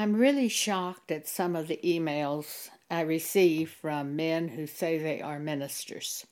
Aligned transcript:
I'm 0.00 0.16
really 0.16 0.48
shocked 0.48 1.12
at 1.12 1.28
some 1.28 1.54
of 1.54 1.68
the 1.68 1.78
emails 1.84 2.70
I 2.90 3.02
receive 3.02 3.70
from 3.70 4.16
men 4.16 4.48
who 4.48 4.66
say 4.66 4.96
they 4.96 5.20
are 5.20 5.38
ministers. 5.38 6.26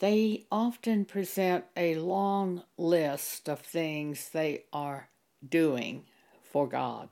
They 0.00 0.44
often 0.52 1.06
present 1.06 1.64
a 1.74 1.94
long 1.94 2.62
list 2.76 3.48
of 3.48 3.60
things 3.60 4.28
they 4.28 4.64
are 4.70 5.08
doing 5.42 6.04
for 6.42 6.68
God. 6.68 7.08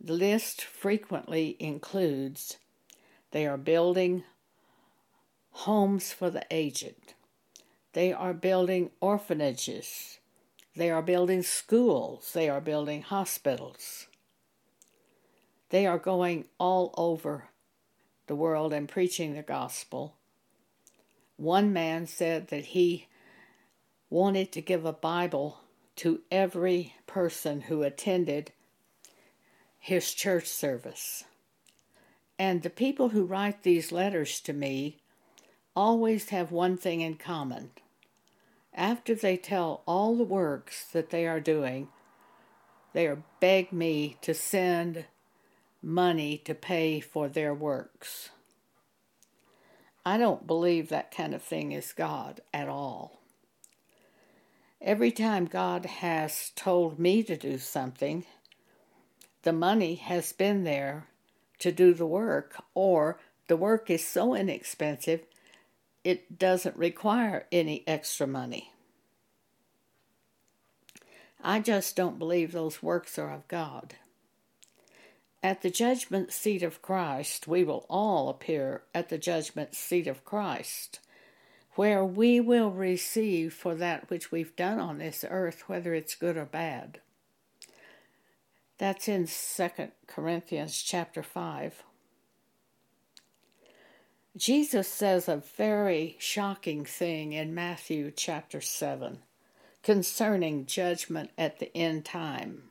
The 0.00 0.14
list 0.14 0.64
frequently 0.64 1.56
includes 1.60 2.56
they 3.30 3.46
are 3.46 3.56
building 3.56 4.24
homes 5.50 6.12
for 6.12 6.28
the 6.28 6.44
aged, 6.50 7.14
they 7.92 8.12
are 8.12 8.34
building 8.34 8.90
orphanages, 9.00 10.18
they 10.76 10.90
are 10.90 11.02
building 11.02 11.42
schools, 11.42 12.32
they 12.32 12.48
are 12.48 12.60
building 12.60 13.02
hospitals. 13.02 14.06
They 15.70 15.86
are 15.86 15.98
going 15.98 16.44
all 16.58 16.94
over 16.96 17.48
the 18.28 18.36
world 18.36 18.72
and 18.72 18.88
preaching 18.88 19.34
the 19.34 19.42
gospel 19.42 20.14
one 21.36 21.72
man 21.72 22.06
said 22.06 22.48
that 22.48 22.66
he 22.66 23.06
wanted 24.08 24.52
to 24.52 24.60
give 24.62 24.84
a 24.84 24.92
Bible 24.92 25.60
to 25.96 26.20
every 26.30 26.94
person 27.06 27.62
who 27.62 27.82
attended 27.82 28.52
his 29.78 30.14
church 30.14 30.46
service. 30.46 31.24
And 32.38 32.62
the 32.62 32.70
people 32.70 33.10
who 33.10 33.24
write 33.24 33.62
these 33.62 33.92
letters 33.92 34.40
to 34.40 34.52
me 34.52 34.98
always 35.74 36.30
have 36.30 36.50
one 36.50 36.76
thing 36.76 37.00
in 37.00 37.16
common. 37.16 37.70
After 38.76 39.14
they 39.14 39.38
tell 39.38 39.82
all 39.86 40.14
the 40.14 40.24
works 40.24 40.84
that 40.92 41.08
they 41.08 41.26
are 41.26 41.40
doing, 41.40 41.88
they 42.92 43.10
beg 43.40 43.72
me 43.72 44.18
to 44.20 44.34
send 44.34 45.06
money 45.82 46.36
to 46.44 46.54
pay 46.54 47.00
for 47.00 47.26
their 47.28 47.54
works. 47.54 48.30
I 50.04 50.18
don't 50.18 50.46
believe 50.46 50.88
that 50.88 51.10
kind 51.10 51.34
of 51.34 51.42
thing 51.42 51.72
is 51.72 51.92
God 51.92 52.40
at 52.52 52.68
all. 52.68 53.18
Every 54.80 55.10
time 55.10 55.46
God 55.46 55.86
has 55.86 56.52
told 56.54 56.98
me 56.98 57.22
to 57.22 57.36
do 57.36 57.56
something, 57.56 58.26
the 59.42 59.54
money 59.54 59.94
has 59.94 60.32
been 60.34 60.64
there 60.64 61.08
to 61.60 61.72
do 61.72 61.94
the 61.94 62.06
work, 62.06 62.62
or 62.74 63.18
the 63.48 63.56
work 63.56 63.88
is 63.88 64.06
so 64.06 64.34
inexpensive 64.34 65.22
it 66.06 66.38
doesn't 66.38 66.76
require 66.76 67.46
any 67.50 67.82
extra 67.84 68.28
money. 68.28 68.70
I 71.42 71.58
just 71.58 71.96
don't 71.96 72.16
believe 72.16 72.52
those 72.52 72.80
works 72.80 73.18
are 73.18 73.32
of 73.32 73.48
God. 73.48 73.96
At 75.42 75.62
the 75.62 75.70
judgment 75.70 76.32
seat 76.32 76.62
of 76.62 76.80
Christ, 76.80 77.48
we 77.48 77.64
will 77.64 77.86
all 77.90 78.28
appear 78.28 78.82
at 78.94 79.08
the 79.08 79.18
judgment 79.18 79.74
seat 79.74 80.06
of 80.06 80.24
Christ, 80.24 81.00
where 81.74 82.04
we 82.04 82.38
will 82.38 82.70
receive 82.70 83.52
for 83.52 83.74
that 83.74 84.08
which 84.08 84.30
we've 84.30 84.54
done 84.54 84.78
on 84.78 84.98
this 84.98 85.24
earth, 85.28 85.64
whether 85.68 85.92
it's 85.92 86.14
good 86.14 86.36
or 86.36 86.44
bad. 86.44 87.00
That's 88.78 89.08
in 89.08 89.26
2 89.26 89.68
Corinthians 90.06 90.80
chapter 90.80 91.24
5. 91.24 91.82
Jesus 94.36 94.86
says 94.86 95.28
a 95.28 95.42
very 95.56 96.16
shocking 96.18 96.84
thing 96.84 97.32
in 97.32 97.54
Matthew 97.54 98.10
chapter 98.10 98.60
7 98.60 99.20
concerning 99.82 100.66
judgment 100.66 101.30
at 101.38 101.58
the 101.58 101.74
end 101.74 102.04
time. 102.04 102.64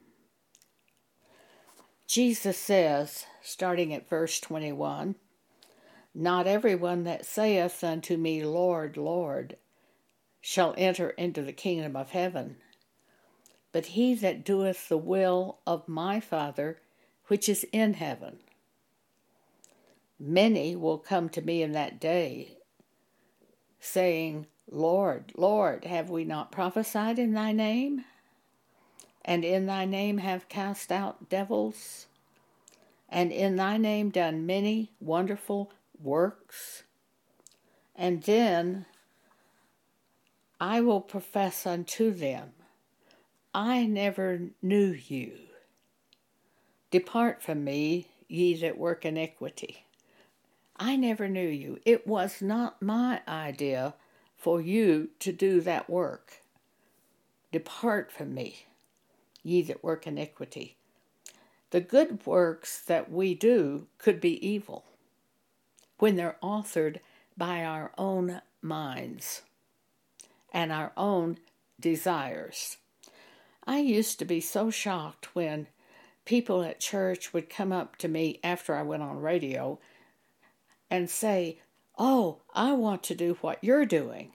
Jesus 2.06 2.56
says, 2.56 3.26
starting 3.42 3.96
at 3.96 4.08
verse 4.08 4.40
21, 4.40 5.16
Not 6.14 6.46
everyone 6.46 7.04
that 7.06 7.26
saith 7.26 7.84
unto 7.84 8.16
me, 8.16 8.46
Lord, 8.46 8.96
Lord, 8.96 9.58
shall 10.42 10.76
enter 10.78 11.12
into 11.12 11.42
the 11.42 11.52
kingdom 11.52 11.96
of 11.96 12.12
heaven, 12.12 12.58
but 13.72 13.88
he 13.88 14.14
that 14.14 14.46
doeth 14.46 14.88
the 14.88 15.00
will 15.00 15.58
of 15.66 15.88
my 15.88 16.20
Father 16.20 16.80
which 17.26 17.50
is 17.50 17.66
in 17.72 17.96
heaven. 17.96 18.38
Many 20.20 20.76
will 20.76 20.98
come 20.98 21.30
to 21.30 21.42
me 21.42 21.62
in 21.62 21.74
that 21.74 22.00
day, 22.00 22.58
saying, 23.80 24.48
Lord, 24.70 25.32
Lord, 25.36 25.86
have 25.86 26.10
we 26.10 26.24
not 26.24 26.52
prophesied 26.52 27.20
in 27.20 27.34
thy 27.34 27.52
name? 27.52 28.06
and 29.26 29.44
in 29.44 29.66
thy 29.66 29.86
name 29.86 30.20
have 30.20 30.48
cast 30.48 30.92
out 30.92 31.30
devils, 31.30 32.06
and 33.10 33.32
in 33.32 33.56
thy 33.56 33.76
name 33.76 34.12
done 34.12 34.46
many 34.46 34.92
wonderful 35.00 35.72
works. 36.00 36.84
And 37.96 38.22
then 38.24 38.86
I 40.62 40.80
will 40.82 41.02
profess 41.02 41.66
unto 41.66 42.12
them, 42.12 42.54
I 43.54 43.86
never 43.86 44.52
knew 44.62 44.92
you. 44.92 45.32
Depart 46.92 47.42
from 47.42 47.64
me, 47.64 48.08
ye 48.28 48.56
that 48.58 48.78
work 48.78 49.06
iniquity. 49.06 49.85
I 50.78 50.96
never 50.96 51.28
knew 51.28 51.48
you. 51.48 51.80
It 51.86 52.06
was 52.06 52.42
not 52.42 52.82
my 52.82 53.22
idea 53.28 53.94
for 54.36 54.60
you 54.60 55.10
to 55.20 55.32
do 55.32 55.62
that 55.62 55.90
work. 55.90 56.42
Depart 57.52 58.12
from 58.12 58.34
me 58.34 58.66
ye 59.44 59.62
that 59.62 59.84
work 59.84 60.08
iniquity. 60.08 60.76
The 61.70 61.80
good 61.80 62.26
works 62.26 62.82
that 62.82 63.12
we 63.12 63.36
do 63.36 63.88
could 63.98 64.20
be 64.20 64.46
evil 64.46 64.86
when 66.00 66.16
they're 66.16 66.38
authored 66.44 67.00
by 67.38 67.64
our 67.64 67.92
own 67.98 68.42
minds 68.62 69.44
and 70.52 70.72
our 70.72 70.92
own 70.98 71.38
desires. 71.80 72.78
I 73.68 73.80
used 73.80 74.20
to 74.20 74.26
be 74.26 74.42
so 74.42 74.70
shocked 74.70 75.36
when 75.36 75.68
people 76.26 76.64
at 76.64 76.80
church 76.80 77.34
would 77.34 77.50
come 77.50 77.72
up 77.72 77.96
to 77.98 78.08
me 78.08 78.40
after 78.44 78.76
I 78.76 78.82
went 78.82 79.04
on 79.04 79.22
radio 79.22 79.80
and 80.90 81.10
say, 81.10 81.60
Oh, 81.98 82.42
I 82.54 82.74
want 82.74 83.04
to 83.04 83.16
do 83.16 83.38
what 83.42 83.64
you're 83.64 83.86
doing. 83.86 84.32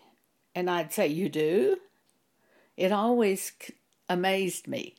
And 0.55 0.71
I'd 0.71 0.93
say, 0.93 1.07
You 1.07 1.29
do? 1.29 1.77
It 2.77 2.93
always 2.93 3.53
amazed 4.09 4.67
me. 4.67 4.97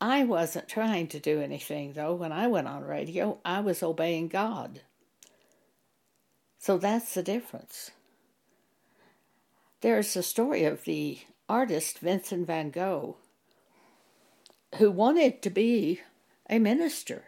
I 0.00 0.24
wasn't 0.24 0.68
trying 0.68 1.06
to 1.08 1.20
do 1.20 1.40
anything, 1.40 1.92
though. 1.92 2.14
When 2.14 2.32
I 2.32 2.48
went 2.48 2.66
on 2.66 2.82
radio, 2.82 3.38
I 3.44 3.60
was 3.60 3.82
obeying 3.82 4.28
God. 4.28 4.80
So 6.58 6.78
that's 6.78 7.14
the 7.14 7.22
difference. 7.22 7.92
There's 9.80 10.16
a 10.16 10.22
story 10.22 10.64
of 10.64 10.84
the 10.84 11.20
artist 11.48 11.98
Vincent 11.98 12.46
van 12.46 12.70
Gogh 12.70 13.16
who 14.76 14.90
wanted 14.90 15.42
to 15.42 15.50
be 15.50 16.00
a 16.48 16.58
minister. 16.58 17.24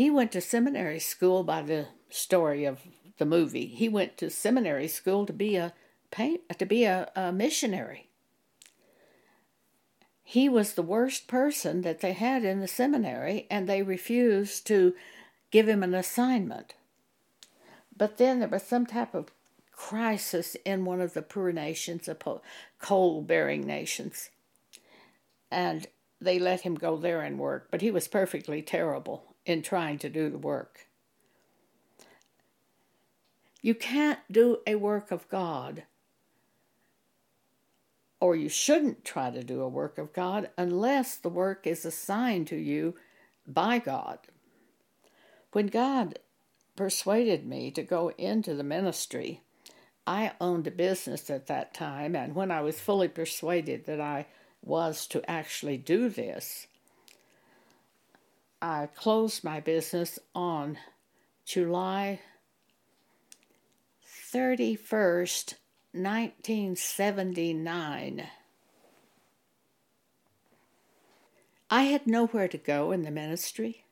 He 0.00 0.10
went 0.10 0.32
to 0.32 0.40
seminary 0.40 0.98
school 0.98 1.44
by 1.44 1.62
the 1.62 1.88
story 2.08 2.64
of 2.64 2.80
the 3.18 3.26
movie. 3.26 3.66
He 3.66 3.88
went 3.88 4.16
to 4.18 4.30
seminary 4.30 4.88
school 4.88 5.26
to 5.26 5.32
be 5.32 5.56
a 5.56 5.74
to 6.58 6.66
be 6.66 6.84
a, 6.84 7.10
a 7.14 7.30
missionary 7.32 8.10
he 10.30 10.48
was 10.48 10.74
the 10.74 10.82
worst 10.82 11.26
person 11.26 11.82
that 11.82 12.02
they 12.02 12.12
had 12.12 12.44
in 12.44 12.60
the 12.60 12.68
seminary, 12.68 13.48
and 13.50 13.68
they 13.68 13.82
refused 13.82 14.64
to 14.68 14.94
give 15.50 15.68
him 15.68 15.82
an 15.82 15.92
assignment. 15.92 16.74
But 17.96 18.16
then 18.16 18.38
there 18.38 18.48
was 18.48 18.62
some 18.62 18.86
type 18.86 19.12
of 19.12 19.32
crisis 19.72 20.56
in 20.64 20.84
one 20.84 21.00
of 21.00 21.14
the 21.14 21.22
poor 21.22 21.50
nations, 21.50 22.06
the 22.06 22.16
coal 22.78 23.22
bearing 23.22 23.66
nations, 23.66 24.30
and 25.50 25.88
they 26.20 26.38
let 26.38 26.60
him 26.60 26.74
go 26.74 26.96
there 26.96 27.22
and 27.22 27.38
work. 27.38 27.68
But 27.70 27.82
he 27.82 27.90
was 27.90 28.08
perfectly 28.08 28.62
terrible 28.62 29.34
in 29.46 29.62
trying 29.62 29.98
to 29.98 30.08
do 30.08 30.28
the 30.28 30.38
work. 30.38 30.86
You 33.62 33.74
can't 33.74 34.20
do 34.30 34.58
a 34.66 34.74
work 34.76 35.10
of 35.10 35.28
God 35.28 35.84
or 38.20 38.36
you 38.36 38.48
shouldn't 38.48 39.04
try 39.04 39.30
to 39.30 39.42
do 39.42 39.62
a 39.62 39.68
work 39.68 39.96
of 39.96 40.12
God 40.12 40.50
unless 40.58 41.16
the 41.16 41.30
work 41.30 41.66
is 41.66 41.84
assigned 41.84 42.46
to 42.48 42.56
you 42.56 42.94
by 43.46 43.78
God. 43.78 44.18
When 45.52 45.66
God 45.66 46.18
persuaded 46.76 47.46
me 47.46 47.70
to 47.72 47.82
go 47.82 48.10
into 48.18 48.54
the 48.54 48.62
ministry, 48.62 49.40
I 50.06 50.32
owned 50.40 50.66
a 50.66 50.70
business 50.70 51.30
at 51.30 51.46
that 51.46 51.74
time, 51.74 52.14
and 52.14 52.34
when 52.34 52.50
I 52.50 52.60
was 52.60 52.78
fully 52.78 53.08
persuaded 53.08 53.86
that 53.86 54.00
I 54.00 54.26
was 54.62 55.06
to 55.08 55.30
actually 55.30 55.76
do 55.76 56.08
this, 56.08 56.66
I 58.62 58.86
closed 58.86 59.42
my 59.42 59.60
business 59.60 60.18
on 60.34 60.78
July 61.44 62.20
31st 64.32 65.54
1979, 65.92 68.28
I 71.68 71.82
had 71.82 72.06
nowhere 72.06 72.46
to 72.46 72.58
go 72.58 72.92
in 72.92 73.02
the 73.02 73.10
ministry. 73.10 73.86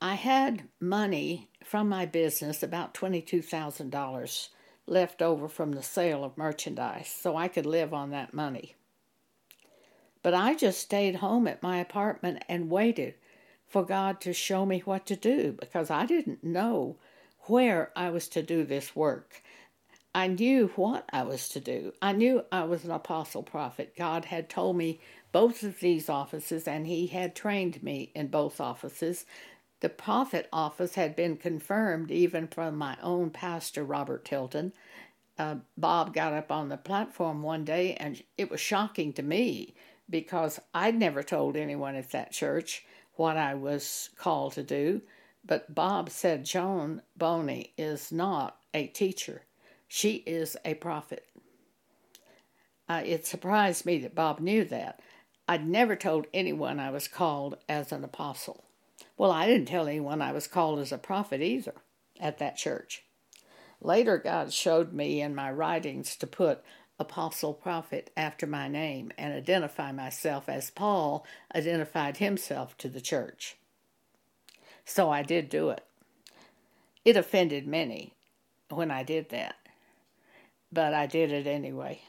I 0.00 0.14
had 0.14 0.68
money 0.78 1.48
from 1.64 1.88
my 1.88 2.06
business, 2.06 2.62
about 2.62 2.94
$22,000 2.94 4.48
left 4.86 5.20
over 5.20 5.48
from 5.48 5.72
the 5.72 5.82
sale 5.82 6.22
of 6.22 6.38
merchandise, 6.38 7.08
so 7.08 7.36
I 7.36 7.48
could 7.48 7.66
live 7.66 7.92
on 7.92 8.10
that 8.10 8.32
money. 8.32 8.75
But 10.26 10.34
I 10.34 10.56
just 10.56 10.80
stayed 10.80 11.14
home 11.14 11.46
at 11.46 11.62
my 11.62 11.78
apartment 11.78 12.42
and 12.48 12.68
waited 12.68 13.14
for 13.68 13.84
God 13.84 14.20
to 14.22 14.32
show 14.32 14.66
me 14.66 14.80
what 14.80 15.06
to 15.06 15.14
do 15.14 15.52
because 15.52 15.88
I 15.88 16.04
didn't 16.04 16.42
know 16.42 16.96
where 17.42 17.92
I 17.94 18.10
was 18.10 18.26
to 18.30 18.42
do 18.42 18.64
this 18.64 18.96
work. 18.96 19.40
I 20.16 20.26
knew 20.26 20.72
what 20.74 21.08
I 21.12 21.22
was 21.22 21.48
to 21.50 21.60
do. 21.60 21.92
I 22.02 22.10
knew 22.10 22.44
I 22.50 22.64
was 22.64 22.84
an 22.84 22.90
apostle 22.90 23.44
prophet. 23.44 23.94
God 23.96 24.24
had 24.24 24.48
told 24.48 24.76
me 24.76 24.98
both 25.30 25.62
of 25.62 25.78
these 25.78 26.08
offices, 26.08 26.66
and 26.66 26.88
He 26.88 27.06
had 27.06 27.36
trained 27.36 27.80
me 27.80 28.10
in 28.12 28.26
both 28.26 28.60
offices. 28.60 29.26
The 29.78 29.90
prophet 29.90 30.48
office 30.52 30.96
had 30.96 31.14
been 31.14 31.36
confirmed 31.36 32.10
even 32.10 32.48
from 32.48 32.76
my 32.76 32.96
own 33.00 33.30
pastor, 33.30 33.84
Robert 33.84 34.24
Tilton. 34.24 34.72
Uh, 35.38 35.58
Bob 35.78 36.12
got 36.12 36.32
up 36.32 36.50
on 36.50 36.68
the 36.68 36.76
platform 36.76 37.44
one 37.44 37.64
day, 37.64 37.94
and 37.94 38.20
it 38.36 38.50
was 38.50 38.60
shocking 38.60 39.12
to 39.12 39.22
me 39.22 39.72
because 40.08 40.60
I'd 40.74 40.98
never 40.98 41.22
told 41.22 41.56
anyone 41.56 41.96
at 41.96 42.12
that 42.12 42.32
church 42.32 42.84
what 43.14 43.36
I 43.36 43.54
was 43.54 44.10
called 44.16 44.52
to 44.54 44.62
do. 44.62 45.02
But 45.44 45.74
Bob 45.74 46.10
said 46.10 46.44
Joan 46.44 47.02
Boney 47.16 47.72
is 47.78 48.10
not 48.12 48.58
a 48.74 48.86
teacher, 48.88 49.42
she 49.88 50.16
is 50.26 50.56
a 50.64 50.74
prophet. 50.74 51.26
Uh, 52.88 53.02
it 53.04 53.26
surprised 53.26 53.84
me 53.84 53.98
that 53.98 54.14
Bob 54.14 54.38
knew 54.40 54.64
that. 54.64 55.00
I'd 55.48 55.66
never 55.66 55.96
told 55.96 56.26
anyone 56.34 56.78
I 56.80 56.90
was 56.90 57.08
called 57.08 57.56
as 57.68 57.92
an 57.92 58.04
apostle. 58.04 58.64
Well, 59.16 59.30
I 59.30 59.46
didn't 59.46 59.66
tell 59.66 59.86
anyone 59.86 60.20
I 60.20 60.32
was 60.32 60.46
called 60.46 60.78
as 60.78 60.92
a 60.92 60.98
prophet 60.98 61.40
either 61.40 61.74
at 62.20 62.38
that 62.38 62.56
church. 62.56 63.04
Later, 63.80 64.18
God 64.18 64.52
showed 64.52 64.92
me 64.92 65.20
in 65.20 65.34
my 65.34 65.50
writings 65.50 66.16
to 66.16 66.26
put 66.26 66.64
apostle 66.98 67.52
prophet 67.52 68.10
after 68.16 68.46
my 68.46 68.68
name 68.68 69.12
and 69.18 69.34
identify 69.34 69.92
myself 69.92 70.48
as 70.48 70.70
Paul 70.70 71.26
identified 71.54 72.16
himself 72.18 72.76
to 72.78 72.88
the 72.88 73.00
church. 73.00 73.56
So 74.84 75.10
I 75.10 75.22
did 75.22 75.48
do 75.48 75.70
it. 75.70 75.84
It 77.04 77.16
offended 77.16 77.66
many 77.66 78.14
when 78.68 78.90
I 78.90 79.02
did 79.02 79.28
that, 79.28 79.56
but 80.72 80.94
I 80.94 81.06
did 81.06 81.32
it 81.32 81.46
anyway. 81.46 82.00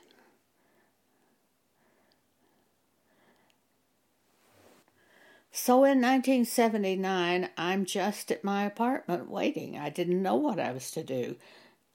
So 5.51 5.84
in 5.84 6.00
1979, 6.01 7.50
I'm 7.57 7.86
just 7.86 8.31
at 8.31 8.44
my 8.44 8.63
apartment 8.63 9.30
waiting. 9.30 9.75
I 9.75 9.89
didn't 9.89 10.22
know 10.22 10.36
what 10.36 10.60
I 10.60 10.72
was 10.72 10.92
to 10.92 11.04
do. 11.04 11.36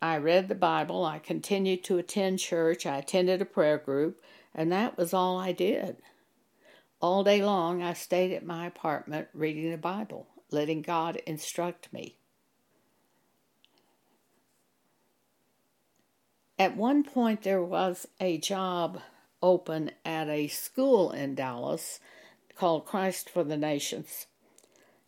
I 0.02 0.16
read 0.16 0.48
the 0.48 0.56
Bible, 0.56 1.04
I 1.04 1.20
continued 1.20 1.84
to 1.84 1.96
attend 1.96 2.40
church, 2.40 2.86
I 2.86 2.98
attended 2.98 3.40
a 3.40 3.44
prayer 3.44 3.78
group, 3.78 4.20
and 4.52 4.72
that 4.72 4.98
was 4.98 5.14
all 5.14 5.38
I 5.38 5.52
did. 5.52 5.98
All 7.00 7.22
day 7.22 7.40
long, 7.40 7.84
I 7.84 7.92
stayed 7.92 8.32
at 8.32 8.44
my 8.44 8.66
apartment 8.66 9.28
reading 9.32 9.70
the 9.70 9.78
Bible, 9.78 10.26
letting 10.50 10.82
God 10.82 11.22
instruct 11.24 11.92
me. 11.92 12.16
At 16.58 16.76
one 16.76 17.04
point, 17.04 17.42
there 17.42 17.62
was 17.62 18.08
a 18.20 18.38
job 18.38 19.00
open 19.40 19.92
at 20.04 20.28
a 20.28 20.48
school 20.48 21.12
in 21.12 21.36
Dallas 21.36 22.00
called 22.56 22.86
Christ 22.86 23.30
for 23.30 23.44
the 23.44 23.56
Nations. 23.56 24.26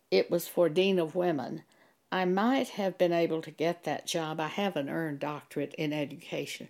It 0.09 0.31
was 0.31 0.47
for 0.47 0.69
Dean 0.69 0.99
of 0.99 1.15
Women. 1.15 1.63
I 2.15 2.23
might 2.23 2.69
have 2.69 2.97
been 2.97 3.11
able 3.11 3.41
to 3.41 3.51
get 3.51 3.83
that 3.83 4.07
job. 4.07 4.39
I 4.39 4.47
have 4.47 4.77
an 4.77 4.87
earned 4.87 5.19
doctorate 5.19 5.73
in 5.73 5.91
education. 5.91 6.69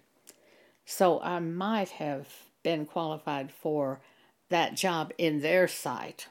So 0.87 1.21
I 1.21 1.37
might 1.37 1.89
have 1.89 2.27
been 2.63 2.87
qualified 2.87 3.51
for 3.51 3.99
that 4.49 4.73
job 4.75 5.13
in 5.19 5.41
their 5.41 5.67
sight. 5.67 6.29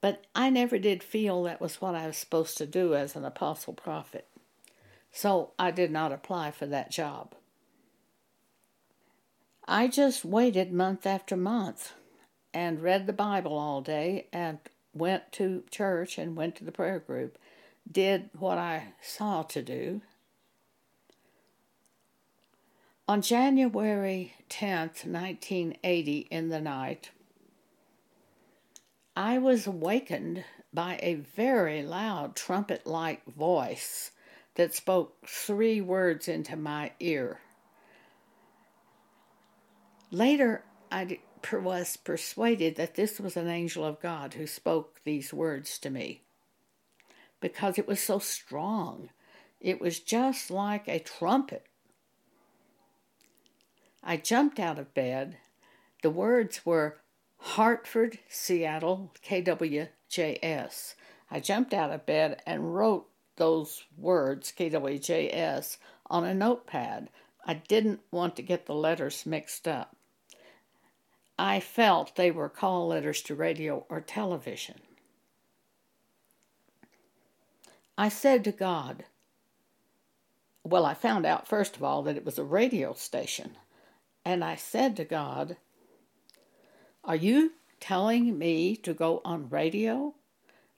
But 0.00 0.24
I 0.34 0.48
never 0.48 0.78
did 0.78 1.02
feel 1.02 1.42
that 1.42 1.60
was 1.60 1.82
what 1.82 1.94
I 1.94 2.06
was 2.06 2.16
supposed 2.16 2.56
to 2.56 2.66
do 2.66 2.94
as 2.94 3.14
an 3.14 3.26
apostle 3.26 3.74
prophet. 3.74 4.26
So 5.10 5.50
I 5.58 5.70
did 5.70 5.90
not 5.90 6.10
apply 6.10 6.52
for 6.52 6.64
that 6.64 6.90
job. 6.90 7.34
I 9.68 9.88
just 9.88 10.24
waited 10.24 10.72
month 10.72 11.04
after 11.04 11.36
month 11.36 11.92
and 12.54 12.80
read 12.80 13.06
the 13.06 13.12
Bible 13.12 13.58
all 13.58 13.82
day 13.82 14.28
and 14.32 14.58
went 14.94 15.32
to 15.32 15.64
church 15.70 16.16
and 16.16 16.34
went 16.34 16.56
to 16.56 16.64
the 16.64 16.72
prayer 16.72 16.98
group, 16.98 17.36
did 17.90 18.30
what 18.38 18.58
I 18.58 18.94
saw 19.00 19.42
to 19.42 19.62
do. 19.62 20.00
On 23.08 23.20
January 23.20 24.34
10th, 24.48 25.04
1980, 25.04 26.28
in 26.30 26.48
the 26.48 26.60
night, 26.60 27.10
I 29.16 29.38
was 29.38 29.66
awakened 29.66 30.44
by 30.72 30.98
a 31.02 31.14
very 31.14 31.82
loud 31.82 32.36
trumpet 32.36 32.86
like 32.86 33.26
voice 33.26 34.12
that 34.54 34.74
spoke 34.74 35.26
three 35.26 35.80
words 35.80 36.28
into 36.28 36.56
my 36.56 36.92
ear. 37.00 37.40
Later, 40.10 40.64
I 40.90 41.18
was 41.52 41.96
persuaded 41.96 42.76
that 42.76 42.94
this 42.94 43.18
was 43.18 43.36
an 43.36 43.48
angel 43.48 43.84
of 43.84 44.00
God 44.00 44.34
who 44.34 44.46
spoke 44.46 45.00
these 45.04 45.34
words 45.34 45.78
to 45.80 45.90
me 45.90 46.22
because 47.42 47.76
it 47.76 47.86
was 47.86 48.00
so 48.00 48.18
strong. 48.18 49.10
It 49.60 49.80
was 49.80 50.00
just 50.00 50.50
like 50.50 50.88
a 50.88 51.00
trumpet. 51.00 51.66
I 54.02 54.16
jumped 54.16 54.58
out 54.58 54.78
of 54.78 54.94
bed. 54.94 55.36
The 56.02 56.10
words 56.10 56.64
were 56.64 57.00
Hartford, 57.38 58.18
Seattle, 58.28 59.12
KWJS. 59.26 60.94
I 61.30 61.40
jumped 61.40 61.74
out 61.74 61.90
of 61.90 62.06
bed 62.06 62.40
and 62.46 62.74
wrote 62.74 63.08
those 63.36 63.84
words, 63.96 64.52
KWJS, 64.56 65.78
on 66.06 66.24
a 66.24 66.34
notepad. 66.34 67.08
I 67.44 67.54
didn't 67.54 68.00
want 68.10 68.36
to 68.36 68.42
get 68.42 68.66
the 68.66 68.74
letters 68.74 69.26
mixed 69.26 69.66
up. 69.66 69.96
I 71.38 71.58
felt 71.58 72.14
they 72.14 72.30
were 72.30 72.48
call 72.48 72.88
letters 72.88 73.22
to 73.22 73.34
radio 73.34 73.84
or 73.88 74.00
television. 74.00 74.80
I 78.02 78.08
said 78.08 78.42
to 78.42 78.50
God, 78.50 79.04
well, 80.64 80.84
I 80.84 80.92
found 80.92 81.24
out 81.24 81.46
first 81.46 81.76
of 81.76 81.84
all 81.84 82.02
that 82.02 82.16
it 82.16 82.24
was 82.24 82.36
a 82.36 82.42
radio 82.42 82.94
station. 82.94 83.56
And 84.24 84.42
I 84.42 84.56
said 84.56 84.96
to 84.96 85.04
God, 85.04 85.56
Are 87.04 87.14
you 87.14 87.52
telling 87.78 88.36
me 88.36 88.74
to 88.78 88.92
go 88.92 89.22
on 89.24 89.50
radio? 89.50 90.16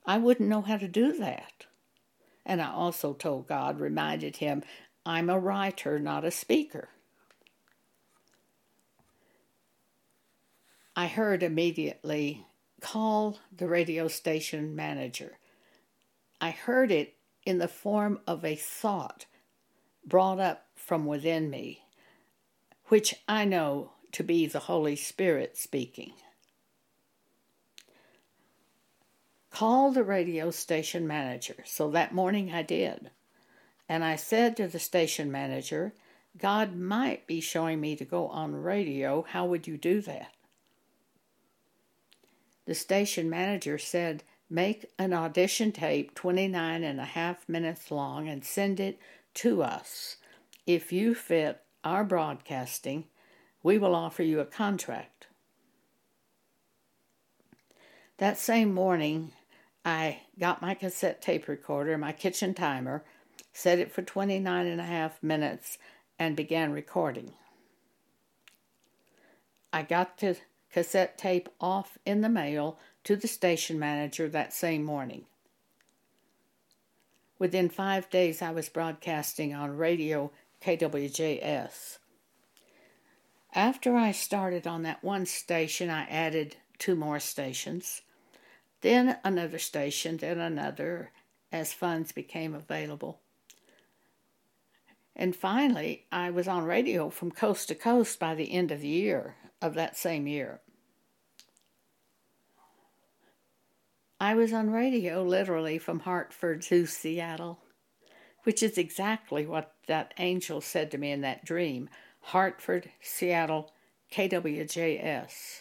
I 0.04 0.18
wouldn't 0.18 0.50
know 0.50 0.60
how 0.60 0.76
to 0.76 0.86
do 0.86 1.16
that. 1.16 1.64
And 2.44 2.60
I 2.60 2.70
also 2.70 3.14
told 3.14 3.48
God, 3.48 3.80
reminded 3.80 4.36
him, 4.36 4.62
I'm 5.06 5.30
a 5.30 5.38
writer, 5.38 5.98
not 5.98 6.26
a 6.26 6.30
speaker. 6.30 6.90
I 10.94 11.06
heard 11.06 11.42
immediately 11.42 12.44
call 12.82 13.38
the 13.50 13.66
radio 13.66 14.08
station 14.08 14.76
manager. 14.76 15.38
I 16.44 16.50
heard 16.50 16.90
it 16.90 17.13
in 17.44 17.58
the 17.58 17.68
form 17.68 18.20
of 18.26 18.44
a 18.44 18.54
thought 18.54 19.26
brought 20.06 20.38
up 20.38 20.66
from 20.74 21.06
within 21.06 21.50
me, 21.50 21.84
which 22.86 23.14
I 23.28 23.44
know 23.44 23.92
to 24.12 24.22
be 24.22 24.46
the 24.46 24.60
Holy 24.60 24.96
Spirit 24.96 25.56
speaking. 25.56 26.12
Call 29.50 29.92
the 29.92 30.04
radio 30.04 30.50
station 30.50 31.06
manager. 31.06 31.56
So 31.64 31.90
that 31.90 32.14
morning 32.14 32.52
I 32.52 32.62
did. 32.62 33.10
And 33.88 34.04
I 34.04 34.16
said 34.16 34.56
to 34.56 34.66
the 34.66 34.78
station 34.78 35.30
manager, 35.30 35.94
God 36.36 36.74
might 36.74 37.26
be 37.26 37.40
showing 37.40 37.80
me 37.80 37.94
to 37.96 38.04
go 38.04 38.26
on 38.28 38.56
radio. 38.56 39.24
How 39.28 39.46
would 39.46 39.68
you 39.68 39.76
do 39.76 40.00
that? 40.02 40.34
The 42.66 42.74
station 42.74 43.30
manager 43.30 43.78
said, 43.78 44.24
Make 44.50 44.86
an 44.98 45.12
audition 45.12 45.72
tape 45.72 46.14
29 46.14 46.82
and 46.82 47.00
a 47.00 47.04
half 47.04 47.48
minutes 47.48 47.90
long 47.90 48.28
and 48.28 48.44
send 48.44 48.78
it 48.78 48.98
to 49.34 49.62
us. 49.62 50.16
If 50.66 50.92
you 50.92 51.14
fit 51.14 51.62
our 51.82 52.04
broadcasting, 52.04 53.04
we 53.62 53.78
will 53.78 53.94
offer 53.94 54.22
you 54.22 54.40
a 54.40 54.46
contract. 54.46 55.26
That 58.18 58.38
same 58.38 58.72
morning, 58.72 59.32
I 59.84 60.20
got 60.38 60.62
my 60.62 60.74
cassette 60.74 61.20
tape 61.20 61.48
recorder, 61.48 61.98
my 61.98 62.12
kitchen 62.12 62.54
timer, 62.54 63.04
set 63.52 63.78
it 63.78 63.90
for 63.90 64.02
29 64.02 64.66
and 64.66 64.80
a 64.80 64.84
half 64.84 65.22
minutes, 65.22 65.78
and 66.18 66.36
began 66.36 66.72
recording. 66.72 67.32
I 69.72 69.82
got 69.82 70.18
the 70.18 70.38
cassette 70.70 71.18
tape 71.18 71.48
off 71.60 71.98
in 72.06 72.20
the 72.20 72.28
mail 72.28 72.78
to 73.04 73.16
the 73.16 73.28
station 73.28 73.78
manager 73.78 74.28
that 74.28 74.52
same 74.52 74.82
morning. 74.82 75.24
Within 77.38 77.68
five 77.68 78.08
days, 78.10 78.40
I 78.40 78.50
was 78.50 78.68
broadcasting 78.68 79.54
on 79.54 79.76
radio 79.76 80.32
KWJS. 80.62 81.98
After 83.54 83.96
I 83.96 84.12
started 84.12 84.66
on 84.66 84.82
that 84.82 85.04
one 85.04 85.26
station, 85.26 85.90
I 85.90 86.04
added 86.04 86.56
two 86.78 86.96
more 86.96 87.20
stations, 87.20 88.02
then 88.80 89.18
another 89.22 89.58
station, 89.58 90.16
then 90.16 90.40
another, 90.40 91.10
as 91.52 91.72
funds 91.72 92.12
became 92.12 92.54
available. 92.54 93.20
And 95.14 95.36
finally, 95.36 96.06
I 96.10 96.30
was 96.30 96.48
on 96.48 96.64
radio 96.64 97.10
from 97.10 97.30
coast 97.30 97.68
to 97.68 97.74
coast 97.74 98.18
by 98.18 98.34
the 98.34 98.52
end 98.52 98.72
of 98.72 98.80
the 98.80 98.88
year, 98.88 99.36
of 99.62 99.74
that 99.74 99.96
same 99.96 100.26
year. 100.26 100.60
I 104.20 104.34
was 104.34 104.52
on 104.52 104.70
radio 104.70 105.22
literally 105.22 105.78
from 105.78 106.00
Hartford 106.00 106.62
to 106.62 106.86
Seattle, 106.86 107.58
which 108.44 108.62
is 108.62 108.78
exactly 108.78 109.44
what 109.44 109.74
that 109.88 110.14
angel 110.18 110.60
said 110.60 110.90
to 110.92 110.98
me 110.98 111.10
in 111.10 111.20
that 111.22 111.44
dream 111.44 111.88
Hartford, 112.28 112.90
Seattle, 113.02 113.72
KWJS. 114.12 115.60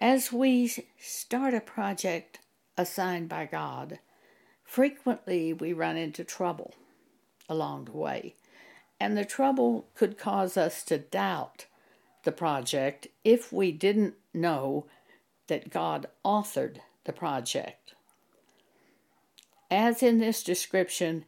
As 0.00 0.32
we 0.32 0.72
start 1.00 1.54
a 1.54 1.60
project 1.60 2.38
assigned 2.76 3.28
by 3.28 3.46
God, 3.46 3.98
frequently 4.62 5.52
we 5.52 5.72
run 5.72 5.96
into 5.96 6.22
trouble 6.22 6.74
along 7.48 7.86
the 7.86 7.96
way, 7.96 8.36
and 9.00 9.16
the 9.16 9.24
trouble 9.24 9.88
could 9.94 10.18
cause 10.18 10.56
us 10.56 10.84
to 10.84 10.98
doubt 10.98 11.66
the 12.24 12.32
project 12.32 13.08
if 13.24 13.52
we 13.52 13.72
didn't 13.72 14.14
know 14.32 14.86
that 15.48 15.70
God 15.70 16.06
authored 16.24 16.78
the 17.04 17.12
project. 17.12 17.94
As 19.70 20.02
in 20.02 20.18
this 20.18 20.42
description, 20.42 21.24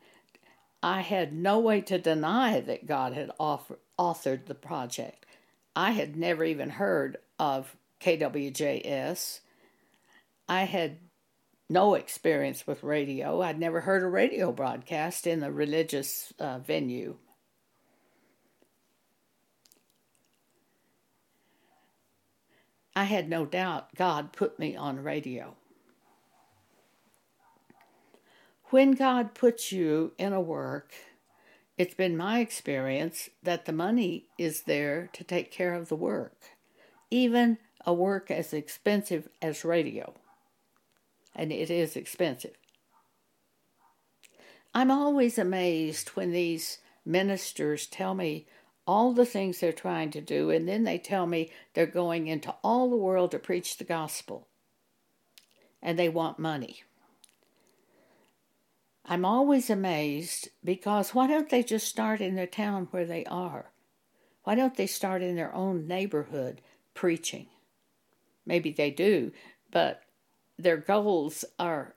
I 0.83 1.01
had 1.01 1.33
no 1.33 1.59
way 1.59 1.81
to 1.83 1.99
deny 1.99 2.61
that 2.61 2.87
God 2.87 3.15
had 3.15 3.31
offer, 3.41 3.79
authored 3.99 4.47
the 4.47 4.55
project. 4.55 5.25
I 5.75 5.93
had 5.93 6.17
never 6.17 6.45
even 6.45 6.71
heard 6.71 7.17
of 7.39 7.75
KWJS. 8.01 9.41
I 10.49 10.65
had 10.65 10.99
no 11.71 11.95
experience 11.95 12.67
with 12.67 12.83
radio. 12.83 13.41
I'd 13.41 13.59
never 13.59 13.81
heard 13.81 14.03
a 14.03 14.09
radio 14.09 14.53
broadcast 14.53 15.27
in 15.27 15.43
a 15.43 15.51
religious 15.51 16.33
uh, 16.39 16.59
venue. 16.59 17.17
I 22.97 23.05
had 23.05 23.29
no 23.29 23.45
doubt 23.45 23.95
God 23.97 24.33
put 24.33 24.59
me 24.59 24.77
on 24.77 25.03
radio. 25.03 25.57
When 28.71 28.93
God 28.93 29.35
puts 29.35 29.73
you 29.73 30.13
in 30.19 30.33
a 30.33 30.41
work, 30.41 30.93
it's 31.77 31.95
been 31.95 32.17
my 32.17 32.39
experience 32.39 33.31
that 33.43 33.65
the 33.65 33.73
money 33.73 34.27
is 34.39 34.63
there 34.63 35.11
to 35.13 35.25
take 35.25 35.51
care 35.51 35.75
of 35.75 35.89
the 35.89 35.97
work, 35.97 36.37
even 37.11 37.59
a 37.85 37.93
work 37.93 38.31
as 38.31 38.53
expensive 38.53 39.29
as 39.43 39.65
radio. 39.65 40.15
And 41.35 41.53
it 41.53 41.71
is 41.71 41.97
expensive. 41.97 42.55
I'm 44.73 44.91
always 44.91 45.39
amazed 45.39 46.11
when 46.11 46.33
these 46.33 46.79
ministers 47.05 47.87
tell 47.87 48.15
me 48.15 48.47
all 48.87 49.13
the 49.13 49.27
things 49.27 49.61
they're 49.61 49.73
trying 49.73 50.11
to 50.11 50.21
do, 50.21 50.51
and 50.51 50.69
then 50.69 50.85
they 50.85 50.99
tell 50.99 51.27
me 51.27 51.51
they're 51.73 51.87
going 51.87 52.27
into 52.27 52.55
all 52.63 52.91
the 52.91 52.97
world 52.97 53.31
to 53.31 53.39
preach 53.39 53.77
the 53.77 53.85
gospel. 53.85 54.47
And 55.83 55.99
they 55.99 56.09
want 56.09 56.39
money. 56.39 56.83
I'm 59.07 59.25
always 59.25 59.69
amazed 59.69 60.49
because 60.65 61.15
why 61.15 61.27
don't 61.27 61.51
they 61.51 61.63
just 61.63 61.87
start 61.87 62.21
in 62.21 62.37
the 62.37 62.47
town 62.47 62.89
where 62.91 63.05
they 63.05 63.25
are? 63.27 63.71
Why 64.45 64.55
don't 64.55 64.77
they 64.77 64.87
start 64.87 65.23
in 65.23 65.37
their 65.37 65.55
own 65.55 65.87
neighborhood 65.87 66.63
preaching? 66.95 67.49
Maybe 68.47 68.73
they 68.73 68.91
do, 68.91 69.33
but 69.71 70.03
their 70.59 70.77
goals 70.77 71.45
are 71.59 71.95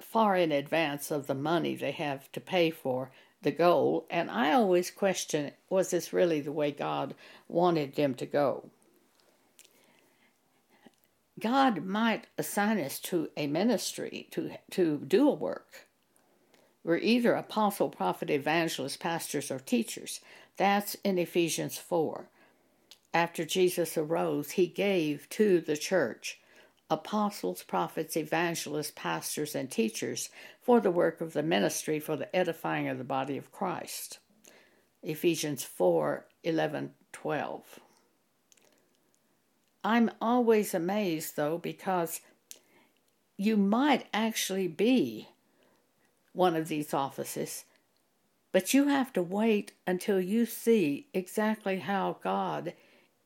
far 0.00 0.36
in 0.36 0.52
advance 0.52 1.10
of 1.10 1.26
the 1.26 1.34
money 1.34 1.74
they 1.74 1.92
have 1.92 2.30
to 2.32 2.40
pay 2.40 2.70
for 2.70 3.10
the 3.42 3.50
goal, 3.50 4.06
and 4.10 4.30
I 4.30 4.52
always 4.52 4.90
question 4.90 5.52
was 5.68 5.90
this 5.90 6.12
really 6.12 6.40
the 6.40 6.52
way 6.52 6.70
God 6.70 7.14
wanted 7.48 7.94
them 7.94 8.14
to 8.14 8.26
go? 8.26 8.70
God 11.38 11.84
might 11.84 12.26
assign 12.38 12.78
us 12.78 13.00
to 13.00 13.30
a 13.36 13.46
ministry 13.46 14.28
to, 14.30 14.52
to 14.70 14.98
do 14.98 15.28
a 15.28 15.34
work. 15.34 15.88
We're 16.84 16.98
either 16.98 17.34
apostle, 17.34 17.88
prophet, 17.88 18.30
evangelist, 18.30 19.00
pastors, 19.00 19.50
or 19.50 19.58
teachers. 19.58 20.20
That's 20.56 20.94
in 21.04 21.18
Ephesians 21.18 21.78
4. 21.78 22.28
After 23.14 23.44
Jesus 23.44 23.96
arose, 23.96 24.52
he 24.52 24.66
gave 24.66 25.28
to 25.30 25.60
the 25.60 25.76
church 25.76 26.40
apostles, 26.92 27.62
prophets, 27.62 28.16
evangelists, 28.16 28.92
pastors, 28.94 29.54
and 29.54 29.70
teachers 29.70 30.28
for 30.60 30.78
the 30.78 30.90
work 30.90 31.20
of 31.20 31.32
the 31.32 31.42
ministry 31.42 31.98
for 31.98 32.16
the 32.16 32.34
edifying 32.36 32.88
of 32.88 32.98
the 32.98 33.04
body 33.04 33.36
of 33.38 33.50
Christ. 33.50 34.18
Ephesians 35.02 35.64
4 35.64 36.26
11 36.44 36.92
12. 37.12 37.80
I'm 39.84 40.10
always 40.20 40.74
amazed, 40.74 41.36
though, 41.36 41.58
because 41.58 42.20
you 43.36 43.56
might 43.56 44.06
actually 44.12 44.68
be 44.68 45.28
one 46.32 46.54
of 46.54 46.68
these 46.68 46.94
offices, 46.94 47.64
but 48.52 48.72
you 48.74 48.88
have 48.88 49.12
to 49.14 49.22
wait 49.22 49.72
until 49.86 50.20
you 50.20 50.46
see 50.46 51.08
exactly 51.12 51.80
how 51.80 52.18
God 52.22 52.74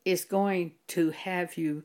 is 0.04 0.24
going 0.24 0.72
to 0.88 1.10
have 1.10 1.58
you 1.58 1.82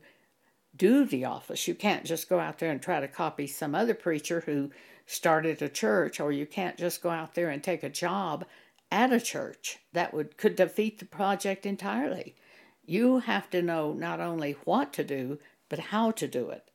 do 0.76 1.04
the 1.04 1.24
office. 1.24 1.68
You 1.68 1.74
can't 1.74 2.04
just 2.04 2.28
go 2.28 2.38
out 2.38 2.58
there 2.58 2.70
and 2.70 2.80
try 2.80 3.00
to 3.00 3.08
copy 3.08 3.46
some 3.46 3.74
other 3.74 3.94
preacher 3.94 4.42
who 4.46 4.70
started 5.06 5.60
a 5.60 5.68
church, 5.68 6.20
or 6.20 6.32
you 6.32 6.46
can't 6.46 6.78
just 6.78 7.02
go 7.02 7.10
out 7.10 7.34
there 7.34 7.50
and 7.50 7.62
take 7.62 7.82
a 7.82 7.90
job 7.90 8.44
at 8.90 9.12
a 9.12 9.20
church. 9.20 9.78
That 9.92 10.14
would 10.14 10.36
could 10.36 10.56
defeat 10.56 10.98
the 10.98 11.04
project 11.04 11.66
entirely. 11.66 12.34
You 12.84 13.20
have 13.20 13.50
to 13.50 13.62
know 13.62 13.92
not 13.92 14.20
only 14.20 14.52
what 14.64 14.92
to 14.94 15.04
do, 15.04 15.38
but 15.68 15.78
how 15.78 16.10
to 16.12 16.26
do 16.26 16.50
it. 16.50 16.68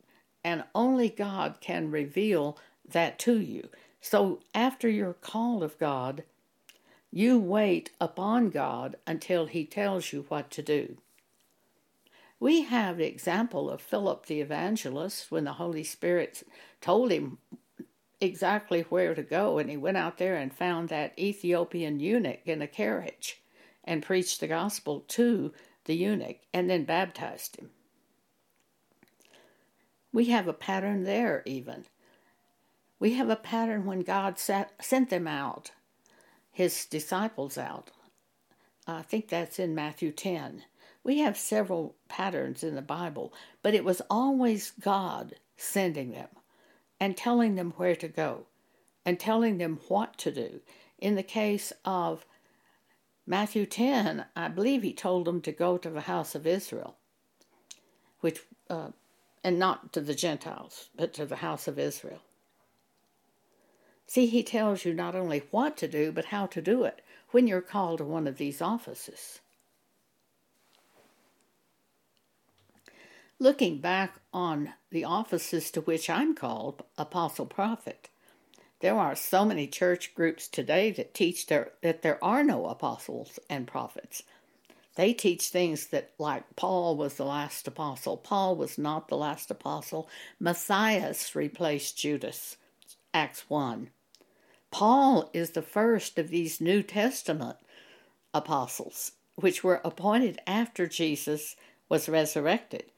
And 0.44 0.64
only 0.74 1.08
God 1.08 1.56
can 1.60 1.90
reveal 1.90 2.58
that 2.88 3.18
to 3.20 3.40
you. 3.40 3.68
So 4.00 4.40
after 4.54 4.88
you're 4.88 5.14
called 5.14 5.62
of 5.62 5.78
God, 5.78 6.24
you 7.10 7.38
wait 7.38 7.90
upon 8.00 8.50
God 8.50 8.96
until 9.06 9.46
He 9.46 9.64
tells 9.64 10.12
you 10.12 10.24
what 10.28 10.50
to 10.52 10.62
do. 10.62 10.98
We 12.40 12.62
have 12.62 12.98
the 12.98 13.06
example 13.06 13.68
of 13.68 13.80
Philip 13.80 14.26
the 14.26 14.40
evangelist 14.40 15.30
when 15.30 15.44
the 15.44 15.54
Holy 15.54 15.82
Spirit 15.82 16.44
told 16.80 17.10
him 17.10 17.38
exactly 18.20 18.82
where 18.82 19.14
to 19.14 19.22
go, 19.22 19.58
and 19.58 19.68
he 19.68 19.76
went 19.76 19.96
out 19.96 20.18
there 20.18 20.36
and 20.36 20.54
found 20.54 20.88
that 20.88 21.18
Ethiopian 21.18 21.98
eunuch 21.98 22.40
in 22.46 22.62
a 22.62 22.68
carriage 22.68 23.42
and 23.84 24.02
preached 24.02 24.40
the 24.40 24.46
gospel 24.46 25.04
to 25.08 25.52
the 25.84 25.96
eunuch 25.96 26.38
and 26.52 26.68
then 26.70 26.84
baptized 26.84 27.56
him. 27.56 27.70
We 30.12 30.26
have 30.26 30.46
a 30.46 30.52
pattern 30.52 31.04
there, 31.04 31.42
even. 31.44 31.86
We 33.00 33.14
have 33.14 33.30
a 33.30 33.36
pattern 33.36 33.84
when 33.84 34.00
God 34.00 34.38
sent 34.38 35.10
them 35.10 35.26
out, 35.26 35.72
his 36.50 36.86
disciples 36.86 37.58
out. 37.58 37.90
I 38.86 39.02
think 39.02 39.28
that's 39.28 39.58
in 39.58 39.74
Matthew 39.74 40.12
10. 40.12 40.64
We 41.08 41.20
have 41.20 41.38
several 41.38 41.96
patterns 42.08 42.62
in 42.62 42.74
the 42.74 42.82
Bible, 42.82 43.32
but 43.62 43.72
it 43.72 43.82
was 43.82 44.02
always 44.10 44.72
God 44.72 45.36
sending 45.56 46.10
them 46.10 46.28
and 47.00 47.16
telling 47.16 47.54
them 47.54 47.72
where 47.78 47.96
to 47.96 48.08
go 48.08 48.44
and 49.06 49.18
telling 49.18 49.56
them 49.56 49.80
what 49.88 50.18
to 50.18 50.30
do. 50.30 50.60
In 50.98 51.14
the 51.14 51.22
case 51.22 51.72
of 51.82 52.26
Matthew 53.26 53.64
10, 53.64 54.26
I 54.36 54.48
believe 54.48 54.82
he 54.82 54.92
told 54.92 55.24
them 55.24 55.40
to 55.40 55.50
go 55.50 55.78
to 55.78 55.88
the 55.88 56.02
house 56.02 56.34
of 56.34 56.46
Israel, 56.46 56.96
which, 58.20 58.42
uh, 58.68 58.90
and 59.42 59.58
not 59.58 59.94
to 59.94 60.02
the 60.02 60.14
Gentiles, 60.14 60.90
but 60.94 61.14
to 61.14 61.24
the 61.24 61.36
house 61.36 61.66
of 61.66 61.78
Israel. 61.78 62.20
See, 64.06 64.26
he 64.26 64.42
tells 64.42 64.84
you 64.84 64.92
not 64.92 65.14
only 65.14 65.44
what 65.52 65.74
to 65.78 65.88
do, 65.88 66.12
but 66.12 66.26
how 66.26 66.44
to 66.48 66.60
do 66.60 66.84
it 66.84 67.00
when 67.30 67.46
you're 67.46 67.62
called 67.62 67.96
to 67.96 68.04
one 68.04 68.26
of 68.26 68.36
these 68.36 68.60
offices. 68.60 69.40
Looking 73.40 73.78
back 73.78 74.14
on 74.32 74.74
the 74.90 75.04
offices 75.04 75.70
to 75.70 75.80
which 75.82 76.10
I'm 76.10 76.34
called, 76.34 76.82
apostle 76.96 77.46
prophet, 77.46 78.08
there 78.80 78.96
are 78.96 79.14
so 79.14 79.44
many 79.44 79.68
church 79.68 80.12
groups 80.12 80.48
today 80.48 80.90
that 80.90 81.14
teach 81.14 81.46
there, 81.46 81.70
that 81.82 82.02
there 82.02 82.22
are 82.22 82.42
no 82.42 82.66
apostles 82.66 83.38
and 83.48 83.64
prophets. 83.64 84.24
They 84.96 85.12
teach 85.12 85.50
things 85.50 85.86
that, 85.88 86.10
like 86.18 86.56
Paul 86.56 86.96
was 86.96 87.14
the 87.14 87.24
last 87.24 87.68
apostle. 87.68 88.16
Paul 88.16 88.56
was 88.56 88.76
not 88.76 89.06
the 89.06 89.16
last 89.16 89.52
apostle. 89.52 90.08
Matthias 90.40 91.36
replaced 91.36 91.96
Judas, 91.96 92.56
Acts 93.14 93.44
1. 93.48 93.90
Paul 94.72 95.30
is 95.32 95.52
the 95.52 95.62
first 95.62 96.18
of 96.18 96.30
these 96.30 96.60
New 96.60 96.82
Testament 96.82 97.58
apostles, 98.34 99.12
which 99.36 99.62
were 99.62 99.80
appointed 99.84 100.40
after 100.44 100.88
Jesus 100.88 101.54
was 101.88 102.08
resurrected. 102.08 102.90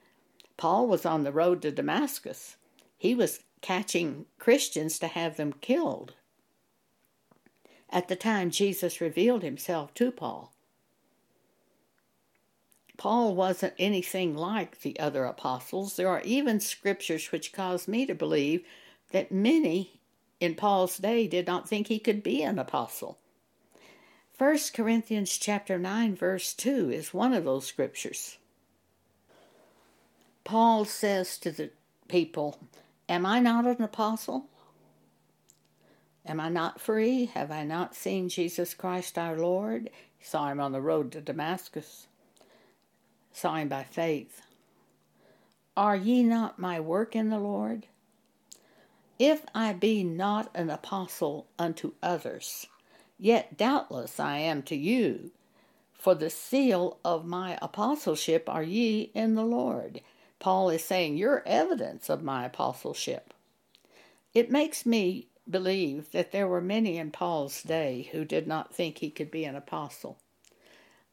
Paul 0.60 0.88
was 0.88 1.06
on 1.06 1.24
the 1.24 1.32
road 1.32 1.62
to 1.62 1.70
Damascus. 1.70 2.56
He 2.98 3.14
was 3.14 3.40
catching 3.62 4.26
Christians 4.38 4.98
to 4.98 5.06
have 5.06 5.38
them 5.38 5.54
killed. 5.54 6.12
At 7.88 8.08
the 8.08 8.14
time 8.14 8.50
Jesus 8.50 9.00
revealed 9.00 9.42
himself 9.42 9.94
to 9.94 10.12
Paul. 10.12 10.52
Paul 12.98 13.34
wasn't 13.34 13.72
anything 13.78 14.36
like 14.36 14.82
the 14.82 15.00
other 15.00 15.24
apostles. 15.24 15.96
There 15.96 16.10
are 16.10 16.20
even 16.26 16.60
scriptures 16.60 17.32
which 17.32 17.54
cause 17.54 17.88
me 17.88 18.04
to 18.04 18.14
believe 18.14 18.62
that 19.12 19.32
many 19.32 19.98
in 20.40 20.56
Paul's 20.56 20.98
day 20.98 21.26
did 21.26 21.46
not 21.46 21.70
think 21.70 21.86
he 21.86 21.98
could 21.98 22.22
be 22.22 22.42
an 22.42 22.58
apostle. 22.58 23.16
1 24.36 24.58
Corinthians 24.74 25.38
chapter 25.38 25.78
9 25.78 26.14
verse 26.14 26.52
2 26.52 26.90
is 26.90 27.14
one 27.14 27.32
of 27.32 27.46
those 27.46 27.66
scriptures. 27.66 28.36
Paul 30.44 30.84
says 30.84 31.38
to 31.38 31.50
the 31.50 31.70
people, 32.08 32.58
Am 33.08 33.24
I 33.26 33.40
not 33.40 33.66
an 33.66 33.82
apostle? 33.82 34.46
Am 36.26 36.40
I 36.40 36.48
not 36.48 36.80
free? 36.80 37.26
Have 37.26 37.50
I 37.50 37.64
not 37.64 37.94
seen 37.94 38.28
Jesus 38.28 38.74
Christ 38.74 39.18
our 39.18 39.36
Lord? 39.36 39.90
He 40.18 40.24
saw 40.24 40.48
him 40.48 40.60
on 40.60 40.72
the 40.72 40.80
road 40.80 41.12
to 41.12 41.20
Damascus 41.20 42.06
saw 43.32 43.54
him 43.56 43.68
by 43.68 43.84
faith. 43.84 44.42
Are 45.76 45.96
ye 45.96 46.22
not 46.22 46.58
my 46.58 46.80
work 46.80 47.16
in 47.16 47.30
the 47.30 47.38
Lord? 47.38 47.86
If 49.18 49.44
I 49.54 49.72
be 49.72 50.02
not 50.02 50.50
an 50.54 50.70
apostle 50.70 51.46
unto 51.58 51.92
others, 52.02 52.66
yet 53.18 53.56
doubtless 53.56 54.18
I 54.18 54.38
am 54.38 54.62
to 54.64 54.76
you, 54.76 55.30
for 55.92 56.14
the 56.14 56.30
seal 56.30 56.98
of 57.04 57.26
my 57.26 57.58
apostleship 57.60 58.48
are 58.48 58.62
ye 58.62 59.10
in 59.14 59.34
the 59.34 59.44
Lord. 59.44 60.00
Paul 60.40 60.70
is 60.70 60.82
saying, 60.82 61.16
You're 61.16 61.44
evidence 61.46 62.10
of 62.10 62.24
my 62.24 62.44
apostleship. 62.44 63.32
It 64.34 64.50
makes 64.50 64.84
me 64.84 65.28
believe 65.48 66.10
that 66.10 66.32
there 66.32 66.48
were 66.48 66.60
many 66.60 66.96
in 66.96 67.10
Paul's 67.10 67.62
day 67.62 68.08
who 68.12 68.24
did 68.24 68.48
not 68.48 68.74
think 68.74 68.98
he 68.98 69.10
could 69.10 69.30
be 69.30 69.44
an 69.44 69.54
apostle. 69.54 70.18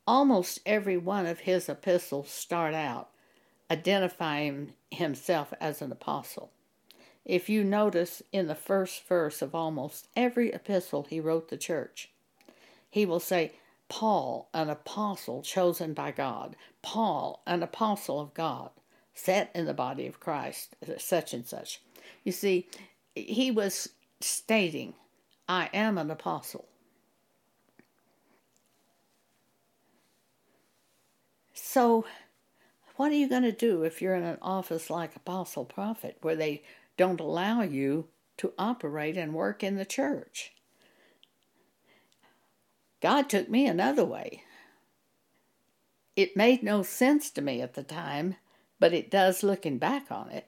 Almost 0.08 0.62
every 0.66 0.98
one 0.98 1.26
of 1.26 1.42
his 1.42 1.68
epistles 1.68 2.30
start 2.30 2.74
out 2.74 3.10
identifying 3.70 4.74
himself 4.92 5.54
as 5.60 5.82
an 5.82 5.92
apostle. 5.92 6.52
If 7.26 7.50
you 7.50 7.64
notice 7.64 8.24
in 8.32 8.48
the 8.48 8.56
first 8.56 9.06
verse 9.06 9.42
of 9.42 9.54
almost 9.54 10.08
every 10.16 10.54
epistle 10.54 11.04
he 11.10 11.20
wrote 11.20 11.50
the 11.50 11.58
church, 11.58 12.10
he 12.90 13.06
will 13.06 13.20
say, 13.20 13.52
Paul, 13.90 14.50
an 14.54 14.70
apostle 14.70 15.42
chosen 15.42 15.94
by 15.94 16.12
God, 16.12 16.56
Paul, 16.82 17.42
an 17.46 17.64
apostle 17.64 18.20
of 18.20 18.34
God, 18.34 18.70
set 19.18 19.52
in 19.56 19.66
the 19.66 19.74
body 19.74 20.06
of 20.06 20.20
Christ, 20.20 20.76
uh, 20.88 20.94
such 20.98 21.34
and 21.34 21.46
such. 21.46 21.82
You 22.24 22.32
see, 22.32 22.68
he 23.16 23.50
was 23.50 23.90
stating, 24.22 24.94
I 25.50 25.70
am 25.74 25.98
an 25.98 26.12
apostle. 26.12 26.66
So, 31.54 32.06
what 32.96 33.12
are 33.12 33.16
you 33.16 33.28
going 33.28 33.44
to 33.44 33.52
do 33.52 33.84
if 33.84 34.02
you're 34.02 34.16
in 34.16 34.24
an 34.24 34.38
office 34.42 34.90
like 34.90 35.16
Apostle 35.16 35.66
Prophet 35.66 36.18
where 36.22 36.36
they 36.36 36.64
don't 36.96 37.20
allow 37.20 37.62
you 37.62 38.08
to 38.38 38.54
operate 38.58 39.18
and 39.18 39.34
work 39.34 39.64
in 39.64 39.76
the 39.76 39.86
church? 39.86 40.54
God 43.02 43.30
took 43.30 43.50
me 43.50 43.66
another 43.66 44.06
way. 44.06 44.44
It 46.16 46.38
made 46.38 46.64
no 46.64 46.84
sense 46.84 47.30
to 47.32 47.42
me 47.42 47.62
at 47.62 47.76
the 47.76 47.84
time, 47.84 48.36
but 48.80 48.94
it 48.94 49.12
does 49.12 49.44
looking 49.44 49.78
back 49.78 50.12
on 50.12 50.30
it 50.30 50.48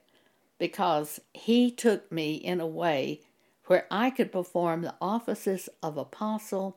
because 0.58 1.20
He 1.32 1.70
took 1.70 2.10
me 2.12 2.34
in 2.34 2.60
a 2.60 2.66
way 2.66 3.20
where 3.66 3.86
I 3.90 4.10
could 4.10 4.32
perform 4.32 4.82
the 4.82 4.96
offices 5.00 5.68
of 5.82 5.96
apostle, 5.96 6.76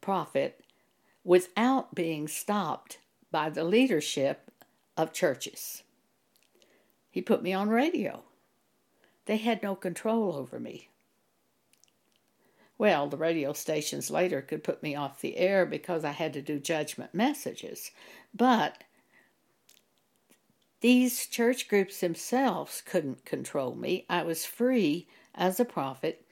prophet, 0.00 0.64
without 1.24 1.94
being 1.94 2.28
stopped 2.28 2.98
by 3.30 3.50
the 3.50 3.64
leadership 3.64 4.50
of 4.96 5.12
churches. 5.12 5.82
He 7.10 7.20
put 7.20 7.42
me 7.42 7.52
on 7.52 7.68
radio. 7.68 8.22
They 9.26 9.36
had 9.36 9.62
no 9.62 9.74
control 9.74 10.34
over 10.34 10.58
me. 10.58 10.88
Well, 12.78 13.08
the 13.08 13.16
radio 13.16 13.52
stations 13.52 14.10
later 14.10 14.40
could 14.40 14.62
put 14.62 14.82
me 14.82 14.94
off 14.94 15.20
the 15.20 15.36
air 15.36 15.66
because 15.66 16.04
I 16.04 16.12
had 16.12 16.32
to 16.34 16.42
do 16.42 16.60
judgment 16.60 17.12
messages. 17.12 17.90
But 18.32 18.84
these 20.80 21.26
church 21.26 21.68
groups 21.68 22.00
themselves 22.00 22.82
couldn't 22.84 23.24
control 23.24 23.74
me. 23.74 24.06
I 24.08 24.22
was 24.22 24.44
free 24.44 25.08
as 25.34 25.58
a 25.58 25.64
prophet 25.64 26.24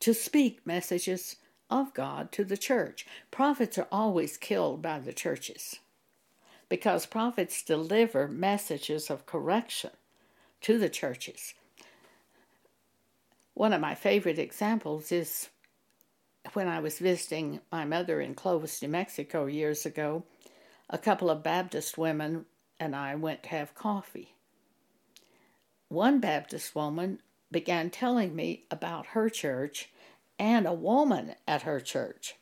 to 0.00 0.12
speak 0.12 0.66
messages 0.66 1.36
of 1.70 1.94
God 1.94 2.30
to 2.32 2.44
the 2.44 2.56
church. 2.56 3.06
Prophets 3.30 3.78
are 3.78 3.88
always 3.90 4.36
killed 4.36 4.82
by 4.82 4.98
the 4.98 5.12
churches 5.12 5.80
because 6.68 7.06
prophets 7.06 7.62
deliver 7.62 8.28
messages 8.28 9.10
of 9.10 9.26
correction 9.26 9.90
to 10.60 10.78
the 10.78 10.88
churches. 10.88 11.54
One 13.54 13.72
of 13.72 13.80
my 13.80 13.94
favorite 13.94 14.38
examples 14.38 15.10
is 15.10 15.48
when 16.52 16.68
I 16.68 16.80
was 16.80 16.98
visiting 16.98 17.60
my 17.72 17.84
mother 17.84 18.20
in 18.20 18.34
Clovis, 18.34 18.82
New 18.82 18.88
Mexico 18.88 19.46
years 19.46 19.86
ago. 19.86 20.24
A 20.90 20.98
couple 20.98 21.30
of 21.30 21.42
Baptist 21.42 21.96
women 21.98 22.44
and 22.78 22.94
I 22.94 23.14
went 23.14 23.42
to 23.44 23.48
have 23.50 23.74
coffee. 23.74 24.34
One 25.88 26.20
Baptist 26.20 26.74
woman 26.74 27.20
began 27.50 27.90
telling 27.90 28.34
me 28.34 28.64
about 28.70 29.08
her 29.08 29.28
church 29.28 29.90
and 30.38 30.66
a 30.66 30.72
woman 30.72 31.34
at 31.46 31.62
her 31.62 31.80
church. 31.80 32.34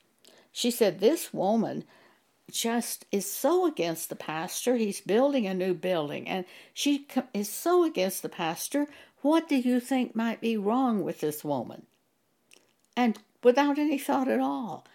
She 0.50 0.70
said 0.70 1.00
this 1.00 1.32
woman 1.32 1.84
just 2.50 3.06
is 3.10 3.30
so 3.30 3.66
against 3.66 4.08
the 4.08 4.16
pastor. 4.16 4.76
He's 4.76 5.00
building 5.00 5.46
a 5.46 5.54
new 5.54 5.74
building, 5.74 6.28
and 6.28 6.44
she 6.72 7.06
is 7.32 7.48
so 7.48 7.84
against 7.84 8.22
the 8.22 8.28
pastor. 8.28 8.86
What 9.22 9.48
do 9.48 9.56
you 9.56 9.80
think 9.80 10.14
might 10.14 10.40
be 10.40 10.56
wrong 10.56 11.02
with 11.02 11.20
this 11.20 11.42
woman? 11.42 11.86
And 12.96 13.18
without 13.42 13.78
any 13.78 13.98
thought 13.98 14.28
at 14.28 14.40
all, 14.40 14.86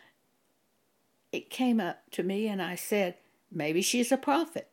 it 1.31 1.49
came 1.49 1.79
up 1.79 2.09
to 2.11 2.23
me, 2.23 2.47
and 2.47 2.61
I 2.61 2.75
said, 2.75 3.15
Maybe 3.51 3.81
she's 3.81 4.11
a 4.11 4.17
prophet. 4.17 4.68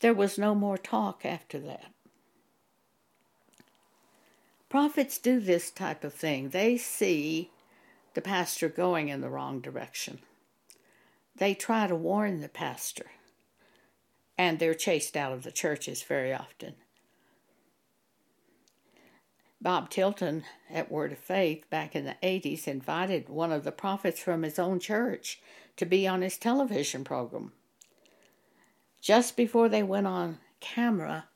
There 0.00 0.14
was 0.14 0.38
no 0.38 0.54
more 0.54 0.78
talk 0.78 1.24
after 1.24 1.58
that. 1.60 1.92
Prophets 4.68 5.18
do 5.18 5.40
this 5.40 5.70
type 5.70 6.04
of 6.04 6.14
thing. 6.14 6.50
They 6.50 6.76
see 6.76 7.50
the 8.14 8.20
pastor 8.20 8.68
going 8.68 9.08
in 9.08 9.20
the 9.20 9.30
wrong 9.30 9.60
direction 9.60 10.20
they 11.38 11.54
try 11.54 11.86
to 11.86 11.94
warn 11.94 12.40
the 12.40 12.48
pastor, 12.48 13.06
and 14.36 14.58
they're 14.58 14.74
chased 14.74 15.16
out 15.16 15.32
of 15.32 15.44
the 15.44 15.52
churches 15.52 16.02
very 16.02 16.32
often. 16.32 16.74
Bob 19.60 19.90
Tilton 19.90 20.44
at 20.70 20.90
Word 20.90 21.12
of 21.12 21.18
Faith 21.18 21.68
back 21.68 21.96
in 21.96 22.04
the 22.04 22.16
80s 22.22 22.68
invited 22.68 23.28
one 23.28 23.50
of 23.50 23.64
the 23.64 23.72
prophets 23.72 24.20
from 24.20 24.42
his 24.42 24.58
own 24.58 24.78
church 24.78 25.40
to 25.76 25.84
be 25.84 26.06
on 26.06 26.22
his 26.22 26.38
television 26.38 27.02
program. 27.02 27.52
Just 29.08 29.38
before 29.38 29.70
they 29.70 29.82
went 29.82 30.06
on 30.06 30.36
camera, 30.60 31.28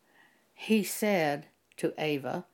he 0.52 0.84
said 0.84 1.46
to 1.78 1.94
Ava, 1.96 2.44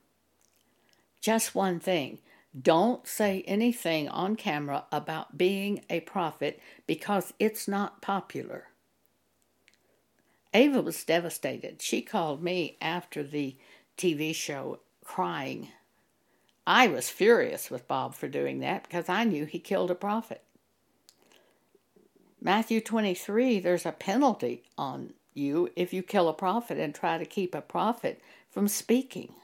Just 1.20 1.56
one 1.56 1.80
thing 1.80 2.20
don't 2.56 3.04
say 3.04 3.42
anything 3.44 4.08
on 4.08 4.36
camera 4.36 4.84
about 4.92 5.36
being 5.36 5.84
a 5.90 5.98
prophet 5.98 6.60
because 6.86 7.32
it's 7.40 7.66
not 7.66 8.00
popular. 8.00 8.68
Ava 10.54 10.82
was 10.82 11.02
devastated. 11.02 11.82
She 11.82 12.00
called 12.00 12.40
me 12.40 12.76
after 12.80 13.24
the 13.24 13.56
TV 13.96 14.32
show 14.32 14.78
crying. 15.02 15.70
I 16.64 16.86
was 16.86 17.10
furious 17.10 17.72
with 17.72 17.88
Bob 17.88 18.14
for 18.14 18.28
doing 18.28 18.60
that 18.60 18.84
because 18.84 19.08
I 19.08 19.24
knew 19.24 19.46
he 19.46 19.58
killed 19.58 19.90
a 19.90 19.96
prophet. 19.96 20.44
Matthew 22.40 22.80
23, 22.80 23.58
there's 23.60 23.86
a 23.86 23.92
penalty 23.92 24.62
on 24.78 25.12
you 25.34 25.70
if 25.76 25.92
you 25.92 26.02
kill 26.02 26.28
a 26.28 26.32
prophet 26.32 26.78
and 26.78 26.94
try 26.94 27.18
to 27.18 27.24
keep 27.24 27.54
a 27.54 27.60
prophet 27.60 28.20
from 28.50 28.68
speaking. 28.68 29.34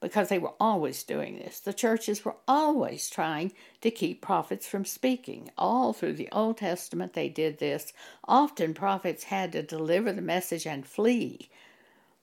because 0.00 0.28
they 0.28 0.38
were 0.38 0.54
always 0.60 1.02
doing 1.02 1.38
this. 1.38 1.60
The 1.60 1.72
churches 1.72 2.24
were 2.24 2.36
always 2.46 3.10
trying 3.10 3.52
to 3.80 3.90
keep 3.90 4.22
prophets 4.22 4.66
from 4.66 4.84
speaking. 4.84 5.50
All 5.58 5.92
through 5.92 6.14
the 6.14 6.28
Old 6.30 6.58
Testament, 6.58 7.14
they 7.14 7.28
did 7.28 7.58
this. 7.58 7.92
Often, 8.24 8.74
prophets 8.74 9.24
had 9.24 9.52
to 9.52 9.62
deliver 9.62 10.12
the 10.12 10.22
message 10.22 10.66
and 10.66 10.86
flee. 10.86 11.50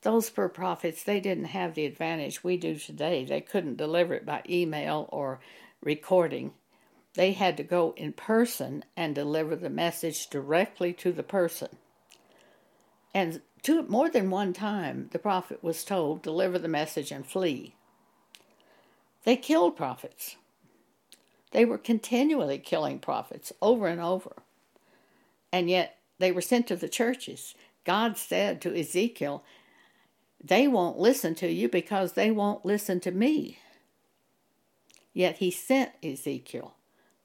Those 0.04 0.30
poor 0.30 0.50
prophets, 0.50 1.04
they 1.04 1.20
didn't 1.20 1.46
have 1.46 1.74
the 1.74 1.86
advantage 1.86 2.44
we 2.44 2.58
do 2.58 2.76
today. 2.78 3.26
They 3.26 3.42
couldn't 3.42 3.78
deliver 3.78 4.14
it 4.14 4.26
by 4.26 4.44
email 4.50 5.10
or 5.12 5.40
recording. 5.82 6.54
They 7.16 7.32
had 7.32 7.58
to 7.58 7.64
go 7.64 7.94
in 7.98 8.14
person 8.14 8.84
and 8.96 9.16
deliver 9.16 9.56
the 9.56 9.70
message 9.70 10.30
directly 10.30 10.94
to 10.94 11.12
the 11.12 11.24
person. 11.24 11.70
And 13.14 13.42
Two, 13.66 13.82
more 13.88 14.12
than 14.12 14.30
one 14.30 14.54
time, 14.54 15.10
the 15.12 15.18
prophet 15.18 15.64
was 15.64 15.84
told, 15.84 16.22
deliver 16.22 16.60
the 16.60 16.68
message 16.68 17.12
and 17.12 17.26
flee. 17.26 17.74
They 19.24 19.38
killed 19.38 19.76
prophets. 19.76 20.36
They 21.50 21.66
were 21.66 21.80
continually 21.80 22.60
killing 22.60 23.00
prophets 23.00 23.52
over 23.64 23.88
and 23.88 24.00
over. 24.00 24.44
And 25.52 25.68
yet 25.68 25.98
they 26.20 26.32
were 26.32 26.42
sent 26.42 26.68
to 26.68 26.76
the 26.76 26.88
churches. 26.88 27.56
God 27.86 28.20
said 28.20 28.62
to 28.62 28.80
Ezekiel, 28.80 29.44
They 30.44 30.68
won't 30.68 31.00
listen 31.00 31.34
to 31.34 31.52
you 31.52 31.68
because 31.68 32.14
they 32.14 32.30
won't 32.30 32.68
listen 32.68 33.00
to 33.00 33.12
me. 33.12 33.58
Yet 35.12 35.38
he 35.38 35.50
sent 35.50 35.94
Ezekiel 36.04 36.76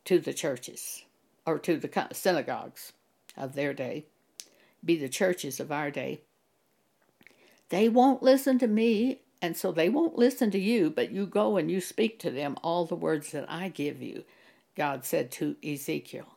to 0.05 0.19
the 0.19 0.35
churches 0.35 1.05
or 1.47 1.59
to 1.59 1.77
the 1.77 2.09
synagogues 2.13 2.93
of 3.37 3.55
their 3.55 3.75
day, 3.75 4.07
be 4.85 4.97
the 4.97 5.09
churches 5.09 5.61
of 5.61 5.73
our 5.73 5.91
day. 5.91 6.21
They 7.69 7.89
won't 7.89 8.23
listen 8.23 8.59
to 8.59 8.67
me, 8.67 9.21
and 9.41 9.57
so 9.57 9.73
they 9.73 9.89
won't 9.89 10.19
listen 10.19 10.51
to 10.51 10.59
you, 10.59 10.91
but 10.91 11.13
you 11.13 11.27
go 11.27 11.57
and 11.57 11.71
you 11.71 11.81
speak 11.81 12.19
to 12.21 12.31
them 12.31 12.57
all 12.63 12.85
the 12.85 12.95
words 12.95 13.33
that 13.33 13.51
I 13.51 13.69
give 13.69 14.03
you, 14.03 14.25
God 14.77 15.05
said 15.05 15.31
to 15.33 15.57
Ezekiel. 15.65 16.35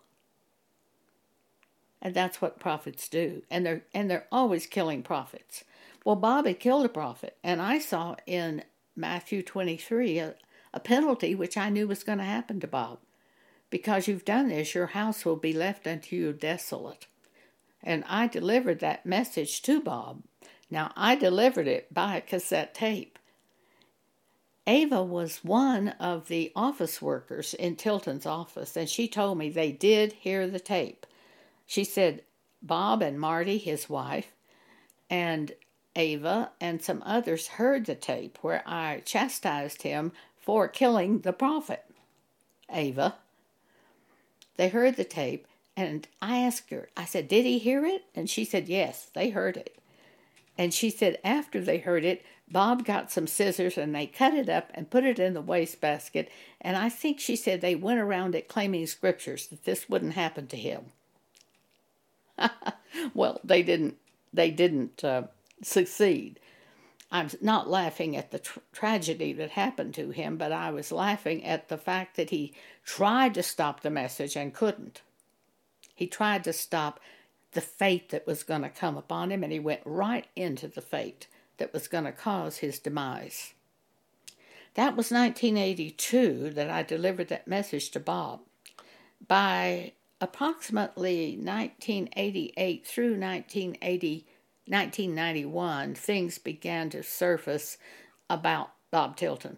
And 2.01 2.13
that's 2.13 2.41
what 2.41 2.59
prophets 2.59 3.07
do. 3.07 3.43
And 3.49 3.65
they're 3.65 3.83
and 3.93 4.11
they're 4.11 4.27
always 4.31 4.67
killing 4.67 5.03
prophets. 5.03 5.63
Well, 6.03 6.17
Bobby 6.17 6.53
killed 6.53 6.85
a 6.85 6.89
prophet, 6.89 7.37
and 7.43 7.61
I 7.61 7.79
saw 7.79 8.17
in 8.27 8.63
Matthew 8.95 9.41
23 9.41 10.19
a, 10.19 10.35
a 10.73 10.79
penalty 10.81 11.33
which 11.33 11.55
I 11.55 11.69
knew 11.69 11.87
was 11.87 12.03
going 12.03 12.17
to 12.17 12.25
happen 12.25 12.59
to 12.59 12.67
Bob. 12.67 12.99
Because 13.73 14.07
you've 14.07 14.23
done 14.23 14.49
this, 14.49 14.75
your 14.75 14.85
house 14.85 15.25
will 15.25 15.35
be 15.35 15.51
left 15.51 15.87
unto 15.87 16.15
you 16.15 16.31
desolate. 16.31 17.07
And 17.81 18.03
I 18.07 18.27
delivered 18.27 18.79
that 18.81 19.03
message 19.03 19.63
to 19.63 19.81
Bob 19.81 20.21
now, 20.73 20.91
I 20.95 21.13
delivered 21.13 21.67
it 21.67 21.93
by 21.93 22.19
cassette 22.19 22.73
tape. 22.73 23.19
Ava 24.65 25.03
was 25.03 25.43
one 25.43 25.89
of 25.99 26.29
the 26.29 26.51
office 26.55 26.99
workers 26.99 27.53
in 27.53 27.75
Tilton's 27.75 28.25
office, 28.25 28.75
and 28.75 28.89
she 28.89 29.07
told 29.07 29.37
me 29.37 29.49
they 29.49 29.71
did 29.71 30.13
hear 30.13 30.47
the 30.47 30.59
tape. 30.59 31.05
She 31.67 31.83
said 31.83 32.23
Bob 32.63 33.03
and 33.03 33.19
Marte, 33.19 33.49
his 33.49 33.87
wife, 33.87 34.31
and 35.11 35.51
Ava 35.95 36.49
and 36.59 36.81
some 36.81 37.03
others 37.05 37.49
heard 37.49 37.85
the 37.85 37.93
tape 37.93 38.39
where 38.41 38.63
I 38.65 39.03
chastised 39.05 39.83
him 39.83 40.11
for 40.39 40.67
killing 40.67 41.19
the 41.19 41.33
prophet. 41.33 41.85
Ava. 42.71 43.17
They 44.55 44.69
heard 44.69 44.95
the 44.95 45.03
tape, 45.03 45.47
and 45.75 46.07
I 46.21 46.37
asked 46.37 46.69
her, 46.69 46.89
I 46.95 47.05
said, 47.05 47.27
Did 47.27 47.45
he 47.45 47.57
hear 47.57 47.85
it? 47.85 48.05
And 48.15 48.29
she 48.29 48.45
said, 48.45 48.69
Yes, 48.69 49.09
they 49.13 49.29
heard 49.29 49.57
it. 49.57 49.77
And 50.57 50.73
she 50.73 50.89
said 50.89 51.17
after 51.23 51.61
they 51.61 51.79
heard 51.79 52.05
it, 52.05 52.23
Bob 52.49 52.85
got 52.85 53.11
some 53.11 53.25
scissors 53.25 53.77
and 53.77 53.95
they 53.95 54.05
cut 54.05 54.33
it 54.33 54.49
up 54.49 54.69
and 54.75 54.89
put 54.89 55.03
it 55.03 55.17
in 55.17 55.33
the 55.33 55.41
wastebasket. 55.41 56.29
And 56.61 56.77
I 56.77 56.89
think 56.89 57.19
she 57.19 57.35
said 57.35 57.61
they 57.61 57.75
went 57.75 57.99
around 57.99 58.35
it 58.35 58.47
claiming 58.47 58.85
scriptures 58.85 59.47
that 59.47 59.63
this 59.63 59.89
wouldn't 59.89 60.13
happen 60.13 60.47
to 60.47 60.57
him. 60.57 60.91
well, 63.13 63.39
they 63.43 63.63
didn't. 63.63 63.97
They 64.31 64.51
didn't 64.51 65.03
uh, 65.03 65.23
succeed. 65.61 66.39
I'm 67.13 67.29
not 67.41 67.69
laughing 67.69 68.17
at 68.17 68.31
the 68.31 68.39
tra- 68.39 68.63
tragedy 68.71 69.33
that 69.33 69.51
happened 69.51 69.93
to 69.93 70.09
him, 70.09 70.35
but 70.35 70.51
I 70.51 70.71
was 70.71 70.91
laughing 70.91 71.45
at 71.45 71.69
the 71.69 71.77
fact 71.77 72.17
that 72.17 72.31
he 72.31 72.55
tried 72.83 73.35
to 73.35 73.43
stop 73.43 73.81
the 73.81 73.91
message 73.91 74.35
and 74.35 74.51
couldn't. 74.51 75.03
He 75.93 76.07
tried 76.07 76.43
to 76.45 76.53
stop 76.53 76.99
the 77.51 77.61
fate 77.61 78.09
that 78.09 78.25
was 78.25 78.41
going 78.41 78.63
to 78.63 78.69
come 78.69 78.97
upon 78.97 79.31
him, 79.31 79.43
and 79.43 79.53
he 79.53 79.59
went 79.59 79.81
right 79.85 80.25
into 80.35 80.67
the 80.67 80.81
fate 80.81 81.27
that 81.57 81.71
was 81.71 81.87
going 81.87 82.05
to 82.05 82.11
cause 82.11 82.57
his 82.57 82.79
demise. 82.79 83.53
That 84.73 84.97
was 84.97 85.11
1982 85.11 86.49
that 86.49 86.71
I 86.71 86.81
delivered 86.81 87.27
that 87.27 87.47
message 87.47 87.91
to 87.91 87.99
Bob. 87.99 88.39
By 89.27 89.93
approximately 90.19 91.37
1988 91.39 92.87
through 92.87 93.19
1980, 93.19 94.25
1991, 94.65 95.95
things 95.95 96.37
began 96.37 96.89
to 96.89 97.03
surface 97.03 97.77
about 98.29 98.71
Bob 98.91 99.17
Tilton. 99.17 99.57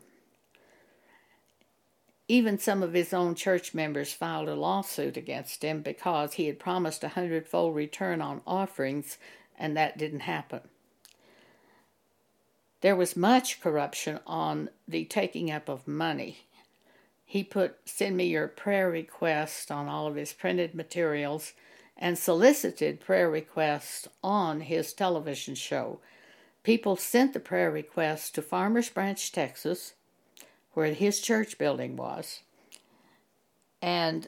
Even 2.27 2.57
some 2.57 2.81
of 2.81 2.93
his 2.93 3.13
own 3.13 3.35
church 3.35 3.75
members 3.75 4.11
filed 4.11 4.49
a 4.49 4.55
lawsuit 4.55 5.15
against 5.15 5.63
him 5.63 5.81
because 5.81 6.33
he 6.33 6.47
had 6.47 6.57
promised 6.57 7.03
a 7.03 7.09
hundredfold 7.09 7.75
return 7.75 8.19
on 8.19 8.41
offerings, 8.47 9.19
and 9.59 9.77
that 9.77 9.97
didn't 9.97 10.21
happen. 10.21 10.61
There 12.81 12.95
was 12.95 13.15
much 13.15 13.61
corruption 13.61 14.19
on 14.25 14.69
the 14.87 15.05
taking 15.05 15.51
up 15.51 15.69
of 15.69 15.87
money. 15.87 16.39
He 17.25 17.43
put 17.43 17.77
send 17.85 18.17
me 18.17 18.25
your 18.25 18.47
prayer 18.47 18.89
request 18.89 19.71
on 19.71 19.87
all 19.87 20.07
of 20.07 20.15
his 20.15 20.33
printed 20.33 20.73
materials 20.73 21.53
and 21.97 22.17
solicited 22.17 22.99
prayer 22.99 23.29
requests 23.29 24.07
on 24.23 24.61
his 24.61 24.93
television 24.93 25.55
show. 25.55 25.99
People 26.63 26.95
sent 26.95 27.33
the 27.33 27.39
prayer 27.39 27.71
requests 27.71 28.31
to 28.31 28.41
Farmers 28.41 28.89
Branch, 28.89 29.31
Texas, 29.31 29.93
where 30.73 30.93
his 30.93 31.21
church 31.21 31.57
building 31.57 31.95
was. 31.95 32.41
And 33.81 34.27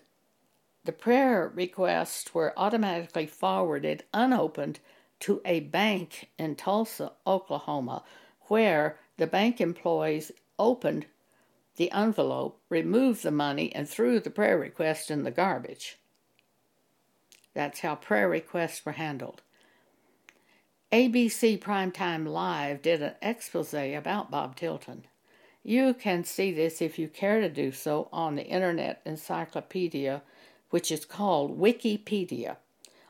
the 0.85 0.91
prayer 0.93 1.51
requests 1.53 2.33
were 2.33 2.53
automatically 2.55 3.25
forwarded 3.25 4.05
unopened 4.13 4.79
to 5.19 5.41
a 5.43 5.59
bank 5.59 6.29
in 6.37 6.55
Tulsa, 6.55 7.11
Oklahoma, 7.25 8.03
where 8.43 8.97
the 9.17 9.27
bank 9.27 9.59
employees 9.59 10.31
opened 10.57 11.07
the 11.75 11.91
envelope, 11.91 12.59
removed 12.69 13.23
the 13.23 13.31
money, 13.31 13.73
and 13.75 13.89
threw 13.89 14.19
the 14.19 14.29
prayer 14.29 14.57
request 14.57 15.11
in 15.11 15.23
the 15.23 15.31
garbage. 15.31 15.97
That's 17.57 17.79
how 17.79 17.95
prayer 17.95 18.29
requests 18.29 18.85
were 18.85 18.91
handled. 18.91 19.41
ABC 20.91 21.57
Primetime 21.57 22.27
Live 22.27 22.83
did 22.83 23.01
an 23.01 23.15
expose 23.19 23.73
about 23.73 24.29
Bob 24.29 24.55
Tilton. 24.55 25.05
You 25.63 25.95
can 25.95 26.23
see 26.23 26.51
this 26.51 26.83
if 26.83 26.99
you 26.99 27.07
care 27.07 27.41
to 27.41 27.49
do 27.49 27.71
so 27.71 28.09
on 28.13 28.35
the 28.35 28.45
Internet 28.45 29.01
Encyclopedia, 29.07 30.21
which 30.69 30.91
is 30.91 31.03
called 31.03 31.59
Wikipedia. 31.59 32.57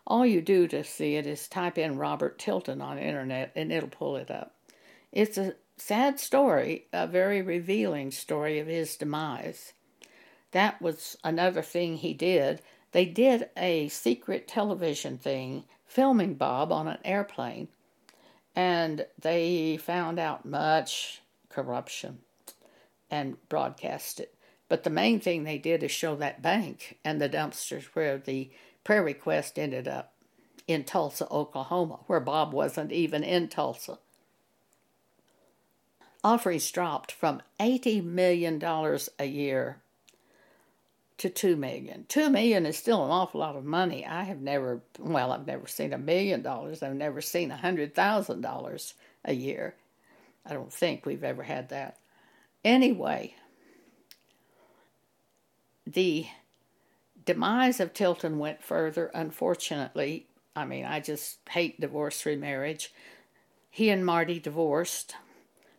All 0.07 0.25
you 0.25 0.39
do 0.39 0.65
to 0.69 0.81
see 0.81 1.15
it 1.15 1.27
is 1.27 1.49
type 1.49 1.77
in 1.77 1.97
Robert 1.97 2.39
Tilton 2.39 2.81
on 2.81 2.95
the 2.95 3.03
Internet 3.03 3.51
and 3.53 3.69
it'll 3.69 3.89
pull 3.89 4.15
it 4.15 4.31
up. 4.31 4.55
It's 5.11 5.37
a 5.37 5.55
sad 5.75 6.21
story, 6.21 6.85
a 6.93 7.05
very 7.05 7.41
revealing 7.41 8.11
story 8.11 8.59
of 8.59 8.67
his 8.67 8.95
demise. 8.95 9.73
That 10.51 10.81
was 10.81 11.17
another 11.21 11.61
thing 11.61 11.97
he 11.97 12.13
did. 12.13 12.61
They 12.97 13.05
did 13.05 13.51
a 13.55 13.89
secret 13.89 14.47
television 14.47 15.19
thing 15.19 15.65
filming 15.85 16.33
Bob 16.33 16.71
on 16.71 16.87
an 16.87 16.97
airplane, 17.05 17.67
and 18.55 19.05
they 19.21 19.77
found 19.77 20.17
out 20.17 20.45
much 20.45 21.21
corruption 21.47 22.21
and 23.11 23.37
broadcast 23.49 24.19
it. 24.19 24.33
But 24.67 24.83
the 24.83 24.89
main 24.89 25.19
thing 25.19 25.43
they 25.43 25.59
did 25.59 25.83
is 25.83 25.91
show 25.91 26.15
that 26.15 26.41
bank 26.41 26.97
and 27.05 27.21
the 27.21 27.29
dumpsters 27.29 27.83
where 27.93 28.17
the 28.17 28.49
prayer 28.83 29.03
request 29.03 29.59
ended 29.59 29.87
up 29.87 30.13
in 30.67 30.83
Tulsa, 30.83 31.27
Oklahoma, 31.29 31.99
where 32.07 32.19
Bob 32.19 32.51
wasn't 32.51 32.91
even 32.91 33.23
in 33.23 33.47
Tulsa. 33.47 33.99
Offerings 36.23 36.71
dropped 36.71 37.11
from 37.11 37.43
$80 37.59 38.03
million 38.03 38.59
a 39.19 39.25
year 39.25 39.83
to 41.19 41.29
two 41.29 41.55
million. 41.55 42.05
Two 42.07 42.29
million 42.29 42.65
is 42.65 42.77
still 42.77 43.03
an 43.03 43.11
awful 43.11 43.39
lot 43.41 43.55
of 43.55 43.65
money. 43.65 44.05
I 44.05 44.23
have 44.23 44.41
never, 44.41 44.81
well, 44.99 45.31
I've 45.31 45.47
never 45.47 45.67
seen 45.67 45.93
a 45.93 45.97
million 45.97 46.41
dollars. 46.43 46.83
I've 46.83 46.95
never 46.95 47.21
seen 47.21 47.51
a 47.51 47.57
hundred 47.57 47.95
thousand 47.95 48.41
dollars 48.41 48.93
a 49.25 49.33
year. 49.33 49.75
I 50.45 50.53
don't 50.53 50.71
think 50.71 51.05
we've 51.05 51.23
ever 51.23 51.43
had 51.43 51.69
that. 51.69 51.97
Anyway, 52.63 53.35
the 55.85 56.27
demise 57.25 57.79
of 57.79 57.93
Tilton 57.93 58.39
went 58.39 58.63
further, 58.63 59.07
unfortunately. 59.13 60.27
I 60.55 60.65
mean, 60.65 60.85
I 60.85 60.99
just 60.99 61.39
hate 61.49 61.79
divorce 61.81 62.25
remarriage. 62.25 62.93
He 63.69 63.89
and 63.89 64.05
Marte 64.05 64.41
divorced. 64.41 65.15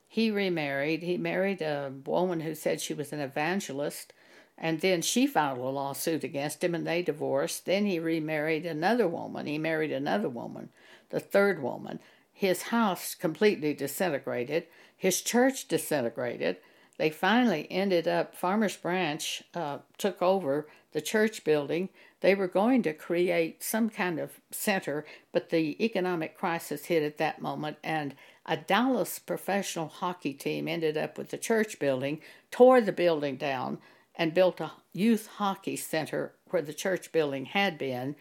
he 0.09 0.31
remarried. 0.31 1.03
He 1.03 1.17
married 1.17 1.61
a 1.63 1.93
woman 2.05 2.41
who 2.41 2.55
said 2.55 2.81
she 2.81 2.95
was 2.95 3.13
an 3.13 3.21
evangelist, 3.21 4.13
and 4.61 4.81
then 4.81 5.03
she 5.03 5.27
filed 5.27 5.59
a 5.59 5.63
lawsuit 5.63 6.25
against 6.25 6.63
him 6.63 6.75
and 6.75 6.87
they 6.87 7.03
divorced. 7.03 7.65
Then 7.65 7.87
he 7.87 7.99
remarried 7.99 8.67
another 8.67 9.07
woman. 9.07 9.47
He 9.47 9.59
married 9.59 9.93
another 9.93 10.29
woman, 10.29 10.71
the 11.11 11.21
third 11.21 11.63
woman. 11.63 12.01
His 12.33 12.63
house 12.63 13.15
completely 13.15 13.75
disintegrated, 13.75 14.67
his 14.97 15.23
church 15.23 15.69
disintegrated. 15.69 16.57
They 16.97 17.11
finally 17.11 17.69
ended 17.71 18.09
up, 18.09 18.35
Farmers 18.35 18.77
Branch 18.77 19.43
uh, 19.55 19.79
took 19.99 20.21
over 20.21 20.69
the 20.93 21.01
church 21.01 21.45
building. 21.45 21.89
They 22.21 22.35
were 22.35 22.49
going 22.49 22.83
to 22.83 22.93
create 22.93 23.63
some 23.63 23.89
kind 23.89 24.19
of 24.19 24.41
center, 24.51 25.05
but 25.33 25.51
the 25.51 25.83
economic 25.85 26.37
crisis 26.37 26.87
hit 26.87 27.05
at 27.05 27.19
that 27.19 27.41
moment, 27.41 27.77
and 27.85 28.17
a 28.45 28.57
Dallas 28.57 29.21
professional 29.21 29.89
hockey 29.89 30.33
team 30.33 30.67
ended 30.67 30.97
up 30.97 31.17
with 31.17 31.31
the 31.31 31.39
church 31.39 31.79
building, 31.79 32.21
tore 32.51 32.81
the 32.81 32.93
building 32.93 33.37
down, 33.37 33.79
and 34.19 34.35
built 34.35 34.61
a 34.61 34.73
youth 34.93 35.29
hockey 35.37 35.77
center 35.77 36.35
where 36.51 36.61
the 36.61 36.75
church 36.75 37.13
building 37.13 37.47
had 37.47 37.79
been. 37.79 38.17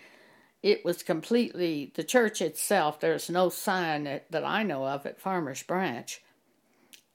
It 0.62 0.86
was 0.86 1.04
completely, 1.04 1.92
the 1.96 2.04
church 2.04 2.42
itself, 2.42 3.00
there's 3.00 3.30
no 3.30 3.50
sign 3.50 4.04
that, 4.04 4.32
that 4.32 4.46
I 4.46 4.64
know 4.64 4.86
of 4.86 5.06
at 5.06 5.20
Farmers 5.20 5.64
Branch 5.64 6.22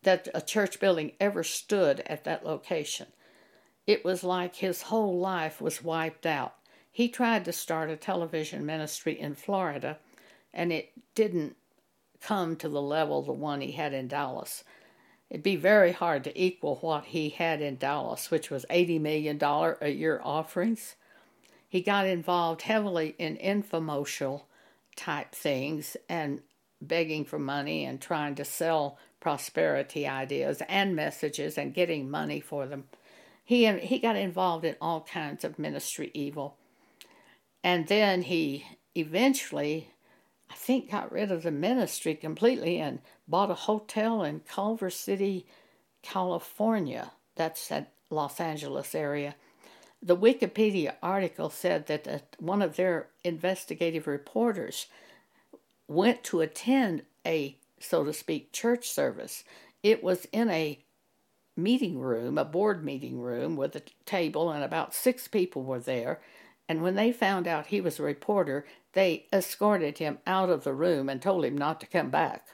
that 0.02 0.28
a 0.34 0.40
church 0.40 0.80
building 0.80 1.12
ever 1.20 1.44
stood 1.44 2.00
at 2.06 2.24
that 2.24 2.44
location. 2.44 3.06
It 3.86 4.04
was 4.04 4.24
like 4.24 4.56
his 4.56 4.82
whole 4.82 5.18
life 5.18 5.60
was 5.60 5.82
wiped 5.82 6.26
out. 6.26 6.54
He 6.90 7.08
tried 7.08 7.44
to 7.44 7.52
start 7.52 7.90
a 7.90 7.96
television 7.96 8.66
ministry 8.66 9.18
in 9.18 9.34
Florida, 9.34 9.98
and 10.52 10.72
it 10.72 10.92
didn't 11.14 11.56
come 12.20 12.56
to 12.56 12.68
the 12.68 12.82
level 12.82 13.22
the 13.22 13.32
one 13.32 13.60
he 13.60 13.72
had 13.72 13.92
in 13.92 14.08
Dallas. 14.08 14.64
It'd 15.32 15.42
be 15.42 15.56
very 15.56 15.92
hard 15.92 16.24
to 16.24 16.38
equal 16.38 16.76
what 16.82 17.06
he 17.06 17.30
had 17.30 17.62
in 17.62 17.78
Dallas, 17.78 18.30
which 18.30 18.50
was 18.50 18.66
$80 18.68 19.00
million 19.00 19.38
a 19.80 19.88
year 19.88 20.20
offerings. 20.22 20.94
He 21.66 21.80
got 21.80 22.06
involved 22.06 22.60
heavily 22.60 23.14
in 23.18 23.38
infomercial 23.38 24.42
type 24.94 25.34
things 25.34 25.96
and 26.06 26.42
begging 26.82 27.24
for 27.24 27.38
money 27.38 27.82
and 27.86 27.98
trying 27.98 28.34
to 28.34 28.44
sell 28.44 28.98
prosperity 29.20 30.06
ideas 30.06 30.60
and 30.68 30.94
messages 30.94 31.56
and 31.56 31.72
getting 31.72 32.10
money 32.10 32.38
for 32.38 32.66
them. 32.66 32.84
He, 33.42 33.66
he 33.78 33.98
got 34.00 34.16
involved 34.16 34.66
in 34.66 34.76
all 34.82 35.00
kinds 35.00 35.44
of 35.44 35.58
ministry 35.58 36.10
evil. 36.12 36.58
And 37.64 37.88
then 37.88 38.20
he 38.20 38.66
eventually, 38.94 39.91
I 40.52 40.54
think, 40.54 40.90
got 40.90 41.10
rid 41.10 41.32
of 41.32 41.44
the 41.44 41.50
ministry 41.50 42.14
completely 42.14 42.78
and 42.78 42.98
bought 43.26 43.50
a 43.50 43.54
hotel 43.54 44.22
in 44.22 44.40
Culver 44.40 44.90
City, 44.90 45.46
California. 46.02 47.12
That's 47.36 47.72
at 47.72 47.90
Los 48.10 48.38
Angeles 48.38 48.94
area. 48.94 49.34
The 50.02 50.16
Wikipedia 50.16 50.96
article 51.02 51.48
said 51.48 51.86
that 51.86 52.36
one 52.38 52.60
of 52.60 52.76
their 52.76 53.08
investigative 53.24 54.06
reporters 54.06 54.88
went 55.88 56.22
to 56.24 56.42
attend 56.42 57.04
a, 57.26 57.56
so 57.80 58.04
to 58.04 58.12
speak, 58.12 58.52
church 58.52 58.90
service. 58.90 59.44
It 59.82 60.04
was 60.04 60.26
in 60.32 60.50
a 60.50 60.78
meeting 61.56 61.98
room, 61.98 62.36
a 62.36 62.44
board 62.44 62.84
meeting 62.84 63.18
room 63.18 63.56
with 63.56 63.74
a 63.74 63.82
table, 64.04 64.50
and 64.50 64.62
about 64.62 64.92
six 64.92 65.28
people 65.28 65.62
were 65.62 65.80
there. 65.80 66.20
And 66.72 66.80
when 66.80 66.94
they 66.94 67.12
found 67.12 67.46
out 67.46 67.66
he 67.66 67.82
was 67.82 67.98
a 67.98 68.02
reporter, 68.02 68.64
they 68.94 69.26
escorted 69.30 69.98
him 69.98 70.20
out 70.26 70.48
of 70.48 70.64
the 70.64 70.72
room 70.72 71.10
and 71.10 71.20
told 71.20 71.44
him 71.44 71.54
not 71.54 71.78
to 71.80 71.86
come 71.86 72.08
back. 72.08 72.46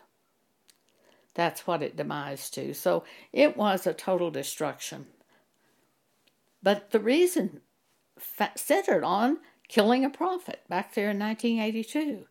That's 1.34 1.68
what 1.68 1.84
it 1.84 1.94
demised 1.94 2.52
to. 2.54 2.74
So 2.74 3.04
it 3.32 3.56
was 3.56 3.86
a 3.86 3.94
total 3.94 4.32
destruction. 4.32 5.06
But 6.60 6.90
the 6.90 6.98
reason 6.98 7.60
centered 8.56 9.04
on 9.04 9.38
killing 9.68 10.04
a 10.04 10.10
prophet 10.10 10.62
back 10.68 10.94
there 10.94 11.10
in 11.10 11.20
1982. 11.20 12.26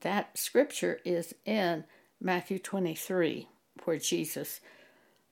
That 0.00 0.38
scripture 0.38 1.00
is 1.04 1.34
in 1.44 1.84
Matthew 2.22 2.58
23, 2.58 3.50
where 3.84 3.98
Jesus 3.98 4.62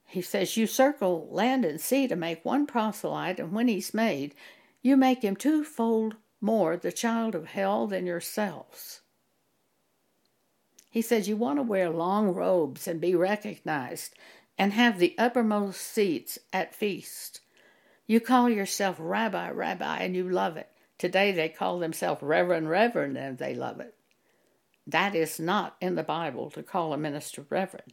he 0.05 0.21
says, 0.21 0.55
You 0.55 0.67
circle 0.67 1.27
land 1.31 1.65
and 1.65 1.81
sea 1.81 2.07
to 2.07 2.15
make 2.15 2.45
one 2.45 2.67
proselyte, 2.67 3.39
and 3.39 3.51
when 3.51 3.67
he's 3.67 3.93
made, 3.93 4.35
you 4.81 4.95
make 4.95 5.23
him 5.23 5.35
twofold 5.35 6.15
more 6.39 6.77
the 6.77 6.91
child 6.91 7.35
of 7.35 7.47
hell 7.47 7.87
than 7.87 8.05
yourselves. 8.05 9.01
He 10.89 11.01
says, 11.01 11.27
You 11.27 11.35
want 11.35 11.59
to 11.59 11.63
wear 11.63 11.89
long 11.89 12.29
robes 12.29 12.87
and 12.87 13.01
be 13.01 13.15
recognized 13.15 14.13
and 14.57 14.71
have 14.73 14.99
the 14.99 15.15
uppermost 15.17 15.81
seats 15.81 16.39
at 16.53 16.75
feast. 16.75 17.41
You 18.07 18.19
call 18.19 18.49
yourself 18.49 18.97
Rabbi, 18.99 19.49
Rabbi, 19.49 19.97
and 19.97 20.15
you 20.15 20.29
love 20.29 20.55
it. 20.55 20.69
Today 20.97 21.31
they 21.31 21.49
call 21.49 21.79
themselves 21.79 22.21
Reverend, 22.21 22.69
Reverend, 22.69 23.17
and 23.17 23.37
they 23.37 23.53
love 23.53 23.79
it. 23.79 23.95
That 24.87 25.15
is 25.15 25.39
not 25.39 25.75
in 25.81 25.95
the 25.95 26.03
Bible 26.03 26.51
to 26.51 26.63
call 26.63 26.93
a 26.93 26.97
minister 26.97 27.45
Reverend. 27.49 27.91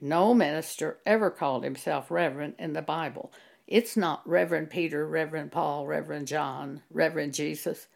No 0.00 0.32
minister 0.32 0.98
ever 1.04 1.30
called 1.30 1.62
himself 1.62 2.10
Reverend 2.10 2.54
in 2.58 2.72
the 2.72 2.82
Bible. 2.82 3.32
It's 3.66 3.96
not 3.96 4.26
Reverend 4.26 4.70
Peter, 4.70 5.06
Reverend 5.06 5.52
Paul, 5.52 5.86
Reverend 5.86 6.26
John, 6.26 6.82
Reverend 6.90 7.34
Jesus. 7.34 7.86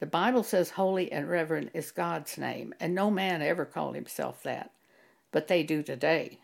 The 0.00 0.06
Bible 0.06 0.42
says 0.42 0.70
holy 0.70 1.12
and 1.12 1.28
reverend 1.28 1.70
is 1.72 1.90
God's 1.90 2.36
name, 2.36 2.74
and 2.80 2.94
no 2.94 3.10
man 3.10 3.42
ever 3.42 3.64
called 3.64 3.94
himself 3.94 4.42
that, 4.42 4.72
but 5.30 5.48
they 5.48 5.62
do 5.62 5.82
today. 5.82 6.38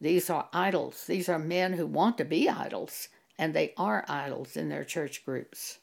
These 0.00 0.28
are 0.30 0.48
idols. 0.52 1.06
These 1.06 1.28
are 1.28 1.38
men 1.38 1.74
who 1.74 1.86
want 1.86 2.18
to 2.18 2.24
be 2.24 2.48
idols, 2.48 3.08
and 3.38 3.54
they 3.54 3.72
are 3.76 4.04
idols 4.08 4.56
in 4.56 4.68
their 4.68 4.84
church 4.84 5.24
groups. 5.24 5.78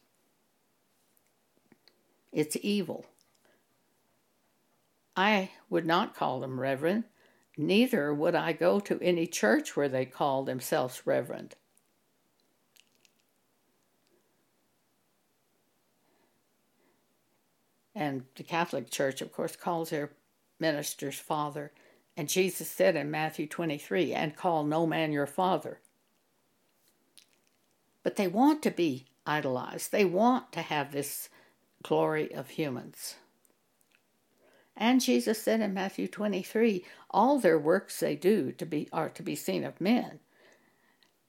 It's 2.31 2.57
evil. 2.61 3.05
I 5.19 5.51
would 5.69 5.85
not 5.85 6.15
call 6.15 6.39
them 6.39 6.61
reverend, 6.61 7.03
neither 7.57 8.13
would 8.13 8.35
I 8.35 8.53
go 8.53 8.79
to 8.79 8.97
any 9.01 9.27
church 9.27 9.75
where 9.75 9.89
they 9.89 10.05
call 10.05 10.45
themselves 10.45 11.01
reverend. 11.05 11.55
And 17.93 18.23
the 18.37 18.43
Catholic 18.43 18.89
Church, 18.89 19.21
of 19.21 19.33
course, 19.33 19.57
calls 19.57 19.89
their 19.89 20.11
ministers 20.57 21.19
father. 21.19 21.73
And 22.15 22.29
Jesus 22.29 22.71
said 22.71 22.95
in 22.95 23.11
Matthew 23.11 23.45
23, 23.45 24.13
and 24.13 24.37
call 24.37 24.63
no 24.63 24.87
man 24.87 25.11
your 25.11 25.27
father. 25.27 25.81
But 28.03 28.15
they 28.15 28.29
want 28.29 28.63
to 28.63 28.71
be 28.71 29.07
idolized. 29.25 29.91
They 29.91 30.05
want 30.05 30.53
to 30.53 30.61
have 30.61 30.93
this 30.93 31.27
glory 31.83 32.33
of 32.33 32.51
humans. 32.51 33.15
And 34.79 35.01
Jesus 35.01 35.41
said 35.41 35.59
in 35.59 35.73
Matthew 35.73 36.07
23, 36.07 36.85
all 37.09 37.37
their 37.37 37.59
works 37.59 37.99
they 37.99 38.15
do 38.15 38.53
to 38.53 38.65
be 38.65 38.87
are 38.93 39.09
to 39.09 39.21
be 39.21 39.35
seen 39.35 39.65
of 39.65 39.81
men. 39.81 40.19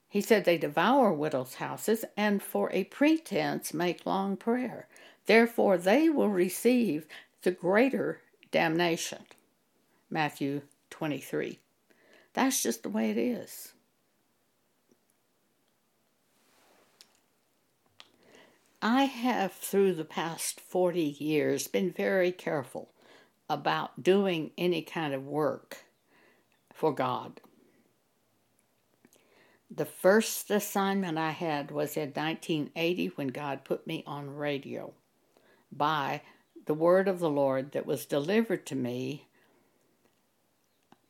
He 0.08 0.20
said 0.20 0.44
they 0.44 0.56
devour 0.56 1.12
widows' 1.12 1.54
houses 1.54 2.04
and 2.16 2.40
for 2.40 2.70
a 2.72 2.84
pretense 2.84 3.74
make 3.74 4.06
long 4.06 4.36
prayer. 4.36 4.86
Therefore 5.26 5.76
they 5.76 6.08
will 6.08 6.28
receive 6.28 7.06
the 7.42 7.50
greater 7.50 8.20
damnation. 8.52 9.24
Matthew 10.08 10.62
23. 10.90 11.58
That's 12.34 12.62
just 12.62 12.84
the 12.84 12.88
way 12.88 13.10
it 13.10 13.18
is. 13.18 13.72
I 18.80 19.04
have, 19.04 19.52
through 19.52 19.94
the 19.94 20.04
past 20.04 20.60
40 20.60 21.02
years, 21.18 21.66
been 21.66 21.90
very 21.90 22.30
careful 22.30 22.90
about 23.50 24.02
doing 24.02 24.52
any 24.56 24.80
kind 24.80 25.12
of 25.12 25.26
work 25.26 25.84
for 26.72 26.94
God. 26.94 27.40
The 29.70 29.84
first 29.84 30.50
assignment 30.50 31.18
I 31.18 31.32
had 31.32 31.70
was 31.70 31.96
in 31.96 32.10
1980 32.10 33.08
when 33.16 33.28
God 33.28 33.64
put 33.64 33.86
me 33.86 34.04
on 34.06 34.36
radio 34.36 34.94
by 35.70 36.22
the 36.66 36.74
word 36.74 37.08
of 37.08 37.18
the 37.18 37.28
Lord 37.28 37.72
that 37.72 37.86
was 37.86 38.06
delivered 38.06 38.64
to 38.66 38.76
me 38.76 39.26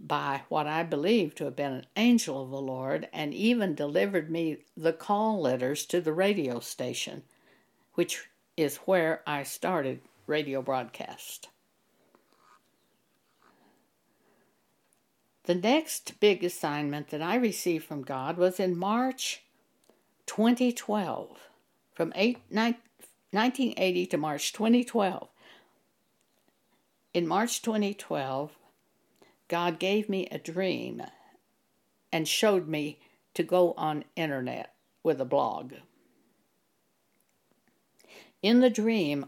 by 0.00 0.42
what 0.48 0.66
I 0.66 0.82
believe 0.82 1.34
to 1.34 1.44
have 1.44 1.56
been 1.56 1.72
an 1.72 1.86
angel 1.94 2.42
of 2.42 2.50
the 2.50 2.60
Lord, 2.60 3.06
and 3.12 3.34
even 3.34 3.74
delivered 3.74 4.30
me 4.30 4.64
the 4.74 4.94
call 4.94 5.42
letters 5.42 5.84
to 5.86 6.00
the 6.00 6.14
radio 6.14 6.58
station, 6.58 7.22
which 7.94 8.28
is 8.56 8.76
where 8.78 9.22
I 9.26 9.42
started 9.42 10.00
radio 10.26 10.62
broadcast. 10.62 11.48
The 15.50 15.56
next 15.56 16.20
big 16.20 16.44
assignment 16.44 17.08
that 17.08 17.20
I 17.20 17.34
received 17.34 17.84
from 17.84 18.02
God 18.02 18.36
was 18.36 18.60
in 18.60 18.78
March 18.78 19.42
2012. 20.26 21.48
From 21.92 22.12
8, 22.14 22.38
9, 22.48 22.76
1980 23.32 24.06
to 24.06 24.16
March 24.16 24.52
2012, 24.52 25.28
In 27.12 27.26
March 27.26 27.62
2012, 27.62 28.52
God 29.48 29.80
gave 29.80 30.08
me 30.08 30.28
a 30.30 30.38
dream 30.38 31.02
and 32.12 32.28
showed 32.28 32.68
me 32.68 33.00
to 33.34 33.42
go 33.42 33.72
on 33.72 34.04
internet 34.14 34.72
with 35.02 35.20
a 35.20 35.24
blog. 35.24 35.72
In 38.40 38.60
the 38.60 38.70
dream, 38.70 39.26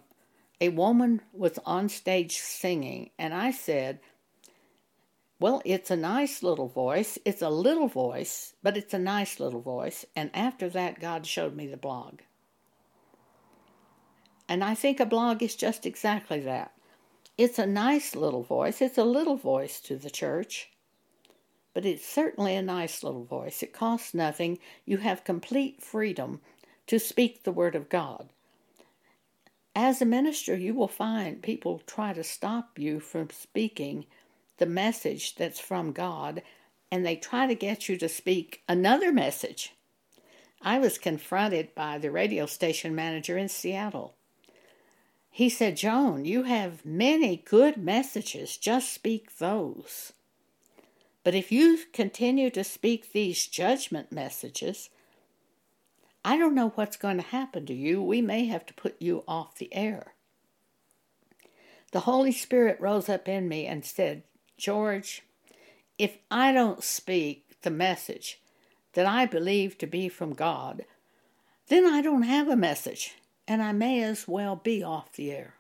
a 0.61 0.69
woman 0.69 1.23
was 1.33 1.59
on 1.67 1.89
stage 1.89 2.37
singing, 2.37 3.11
and 3.19 3.35
I 3.35 3.51
said, 3.51 3.99
Well, 5.43 5.61
it's 5.65 5.91
a 5.91 5.97
nice 5.97 6.45
little 6.45 6.69
voice. 6.69 7.19
It's 7.25 7.43
a 7.43 7.51
little 7.51 7.89
voice, 7.89 8.55
but 8.63 8.77
it's 8.77 8.95
a 8.95 8.99
nice 9.01 9.41
little 9.41 9.61
voice. 9.61 10.07
And 10.15 10.31
after 10.33 10.69
that, 10.69 11.01
God 11.01 11.27
showed 11.27 11.57
me 11.57 11.67
the 11.67 11.77
blog. 11.77 12.21
And 14.49 14.63
I 14.63 14.77
think 14.77 15.01
a 15.01 15.05
blog 15.05 15.43
is 15.43 15.57
just 15.57 15.85
exactly 15.85 16.39
that. 16.43 16.71
It's 17.37 17.59
a 17.59 17.67
nice 17.67 18.15
little 18.15 18.45
voice. 18.45 18.81
It's 18.81 18.99
a 18.99 19.03
little 19.03 19.37
voice 19.37 19.81
to 19.81 19.97
the 19.97 20.11
church, 20.11 20.71
but 21.75 21.85
it's 21.85 22.07
certainly 22.07 22.55
a 22.55 22.63
nice 22.63 23.03
little 23.03 23.25
voice. 23.25 23.65
It 23.65 23.73
costs 23.73 24.15
nothing. 24.15 24.61
You 24.85 24.99
have 24.99 25.25
complete 25.25 25.83
freedom 25.83 26.41
to 26.87 27.01
speak 27.01 27.43
the 27.43 27.51
Word 27.51 27.75
of 27.75 27.89
God 27.89 28.29
as 29.75 30.03
a 30.03 30.07
minister, 30.07 30.55
you 30.55 30.75
will 30.75 30.89
find 30.89 31.43
people 31.43 31.81
try 31.87 32.13
to 32.13 32.23
stop 32.23 32.79
you 32.79 33.01
from 33.01 33.31
speaking 33.31 34.05
the 34.63 34.67
message 34.67 35.35
that's 35.35 35.59
from 35.59 35.91
God, 35.91 36.41
and 36.89 37.05
they 37.05 37.17
try 37.17 37.49
to 37.49 37.55
get 37.57 37.89
you 37.89 37.97
to 37.97 38.09
speak 38.09 38.63
another 38.69 39.11
message. 39.11 39.75
I 40.63 40.79
was 40.79 40.99
confronted 40.99 41.75
by 41.75 41.99
the 41.99 42.13
radio 42.13 42.47
station 42.47 42.95
manager 42.95 43.37
in 43.37 43.49
Seattle. 43.49 44.15
He 45.33 45.49
said, 45.49 45.77
Joan, 45.77 46.25
you 46.25 46.45
have 46.45 46.87
many 46.87 47.39
good 47.45 47.77
messages, 47.77 48.57
just 48.57 48.93
speak 48.93 49.39
those. 49.39 50.13
But 51.25 51.35
if 51.35 51.51
you 51.51 51.81
continue 51.93 52.49
to 52.51 52.63
speak 52.63 53.11
these 53.11 53.49
judgment 53.49 54.13
messages, 54.13 54.91
I 56.25 56.37
don't 56.37 56.55
know 56.55 56.69
what's 56.77 56.97
going 56.97 57.17
to 57.17 57.25
happen 57.25 57.67
to 57.67 57.75
you. 57.75 58.01
We 58.01 58.23
may 58.23 58.47
have 58.47 58.65
to 58.67 58.75
put 58.75 58.95
you 59.03 59.25
off 59.27 59.59
the 59.59 59.75
air. 59.75 60.15
The 61.91 62.07
Holy 62.07 62.31
Spirit 62.31 62.81
rose 62.81 63.09
up 63.09 63.27
in 63.27 63.49
me 63.49 63.67
and 63.67 63.85
said, 63.85 64.23
George, 64.57 65.23
if 65.99 66.19
I 66.31 66.53
don't 66.53 66.83
speak 66.83 67.61
the 67.63 67.71
message 67.71 68.41
that 68.95 69.07
I 69.07 69.27
believe 69.27 69.79
to 69.79 69.87
be 69.87 70.09
from 70.09 70.35
God, 70.35 70.85
then 71.69 71.87
I 71.87 72.03
don't 72.03 72.23
have 72.23 72.49
a 72.49 72.57
message, 72.57 73.15
and 73.49 73.63
I 73.63 73.73
may 73.73 74.03
as 74.03 74.29
well 74.29 74.57
be 74.57 74.83
off 74.83 75.13
the 75.13 75.33
air. 75.33 75.55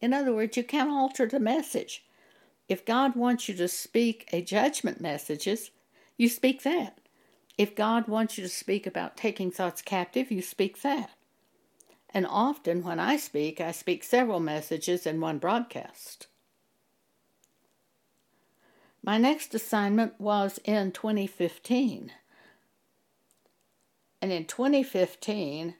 In 0.00 0.12
other 0.12 0.34
words, 0.34 0.56
you 0.56 0.64
can't 0.64 0.90
alter 0.90 1.26
the 1.26 1.40
message. 1.40 2.04
If 2.68 2.84
God 2.84 3.14
wants 3.14 3.48
you 3.48 3.54
to 3.54 3.68
speak 3.68 4.28
a 4.32 4.42
judgment 4.42 5.00
messages, 5.00 5.70
you 6.16 6.28
speak 6.28 6.62
that. 6.62 6.98
If 7.56 7.76
God 7.76 8.08
wants 8.08 8.36
you 8.36 8.44
to 8.44 8.50
speak 8.50 8.86
about 8.86 9.16
taking 9.16 9.50
thoughts 9.50 9.82
captive, 9.82 10.30
you 10.30 10.42
speak 10.42 10.82
that. 10.82 11.10
And 12.10 12.26
often 12.26 12.82
when 12.82 12.98
I 12.98 13.16
speak, 13.16 13.60
I 13.60 13.72
speak 13.72 14.04
several 14.04 14.40
messages 14.40 15.06
in 15.06 15.20
one 15.20 15.38
broadcast. 15.38 16.26
My 19.04 19.18
next 19.18 19.54
assignment 19.54 20.18
was 20.18 20.58
in 20.64 20.90
2015. 20.90 22.10
And 24.22 24.32
in 24.32 24.46
2015, 24.46 25.74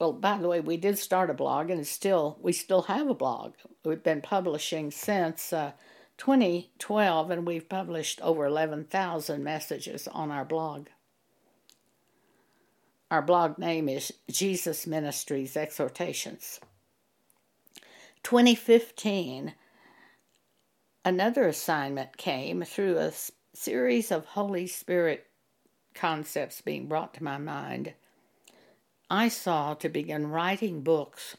well, 0.00 0.12
by 0.12 0.38
the 0.38 0.48
way, 0.48 0.58
we 0.58 0.76
did 0.76 0.98
start 0.98 1.30
a 1.30 1.34
blog, 1.34 1.70
and 1.70 1.86
still 1.86 2.36
we 2.42 2.52
still 2.52 2.82
have 2.82 3.08
a 3.08 3.14
blog. 3.14 3.52
We've 3.84 4.02
been 4.02 4.22
publishing 4.22 4.90
since 4.90 5.52
uh, 5.52 5.70
2012, 6.18 7.30
and 7.30 7.46
we've 7.46 7.68
published 7.68 8.20
over 8.22 8.44
11,000 8.44 9.44
messages 9.44 10.08
on 10.08 10.32
our 10.32 10.44
blog. 10.44 10.88
Our 13.08 13.22
blog 13.22 13.56
name 13.56 13.88
is 13.88 14.12
Jesus 14.28 14.84
Ministries 14.84 15.56
Exhortations. 15.56 16.58
2015, 18.24 19.54
another 21.04 21.46
assignment 21.46 22.16
came 22.16 22.62
through 22.62 22.98
a 22.98 23.12
series 23.52 24.10
of 24.10 24.24
Holy 24.24 24.66
Spirit 24.66 25.26
concepts 25.94 26.60
being 26.60 26.86
brought 26.88 27.14
to 27.14 27.24
my 27.24 27.38
mind. 27.38 27.94
I 29.10 29.28
saw 29.28 29.74
to 29.74 29.88
begin 29.88 30.30
writing 30.30 30.82
books 30.82 31.36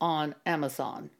on 0.00 0.34
Amazon. 0.44 1.10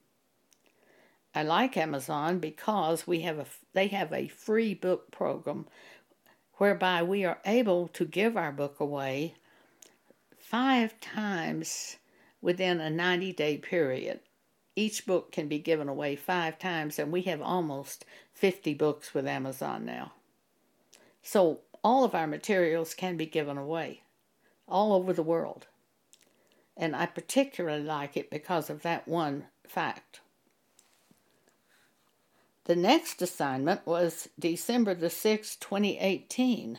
I 1.35 1.43
like 1.43 1.77
Amazon 1.77 2.39
because 2.41 3.07
we 3.07 3.21
have 3.21 3.39
a 3.39 3.47
they 3.73 3.87
have 3.89 4.13
a 4.13 4.29
free 4.29 4.75
book 4.75 5.11
program 5.11 5.67
whereby 6.55 7.03
we 7.03 7.25
are 7.25 7.39
able 7.47 7.89
to 7.89 8.05
give 8.05 8.37
our 8.37 8.53
book 8.53 8.81
away 8.81 9.35
five 10.39 11.01
times 11.01 11.97
within 12.43 12.81
a 12.81 12.91
90 12.91 13.33
day 13.33 13.57
period. 13.57 14.21
Each 14.75 15.05
book 15.05 15.33
can 15.33 15.49
be 15.49 15.59
given 15.59 15.89
away 15.89 16.17
five 16.17 16.59
times, 16.59 16.99
and 16.99 17.13
we 17.13 17.23
have 17.23 17.43
almost 17.43 18.05
50 18.33 18.75
books 18.75 19.13
with 19.13 19.27
Amazon 19.27 19.85
now. 19.85 20.13
So 21.23 21.61
all 21.85 22.05
of 22.05 22.15
our 22.15 22.27
materials 22.27 22.95
can 22.95 23.17
be 23.17 23.27
given 23.27 23.59
away 23.59 24.03
all 24.67 24.93
over 24.93 25.13
the 25.13 25.23
world. 25.23 25.67
And 26.77 26.97
I 26.97 27.07
particularly 27.07 27.83
like 27.83 28.17
it 28.17 28.31
because 28.31 28.71
of 28.71 28.83
that 28.83 29.07
one 29.07 29.45
fact. 29.67 30.21
The 32.65 32.77
next 32.77 33.21
assignment 33.21 33.87
was 33.87 34.29
December 34.39 34.95
the 34.95 35.09
6th, 35.09 35.59
2018. 35.59 36.79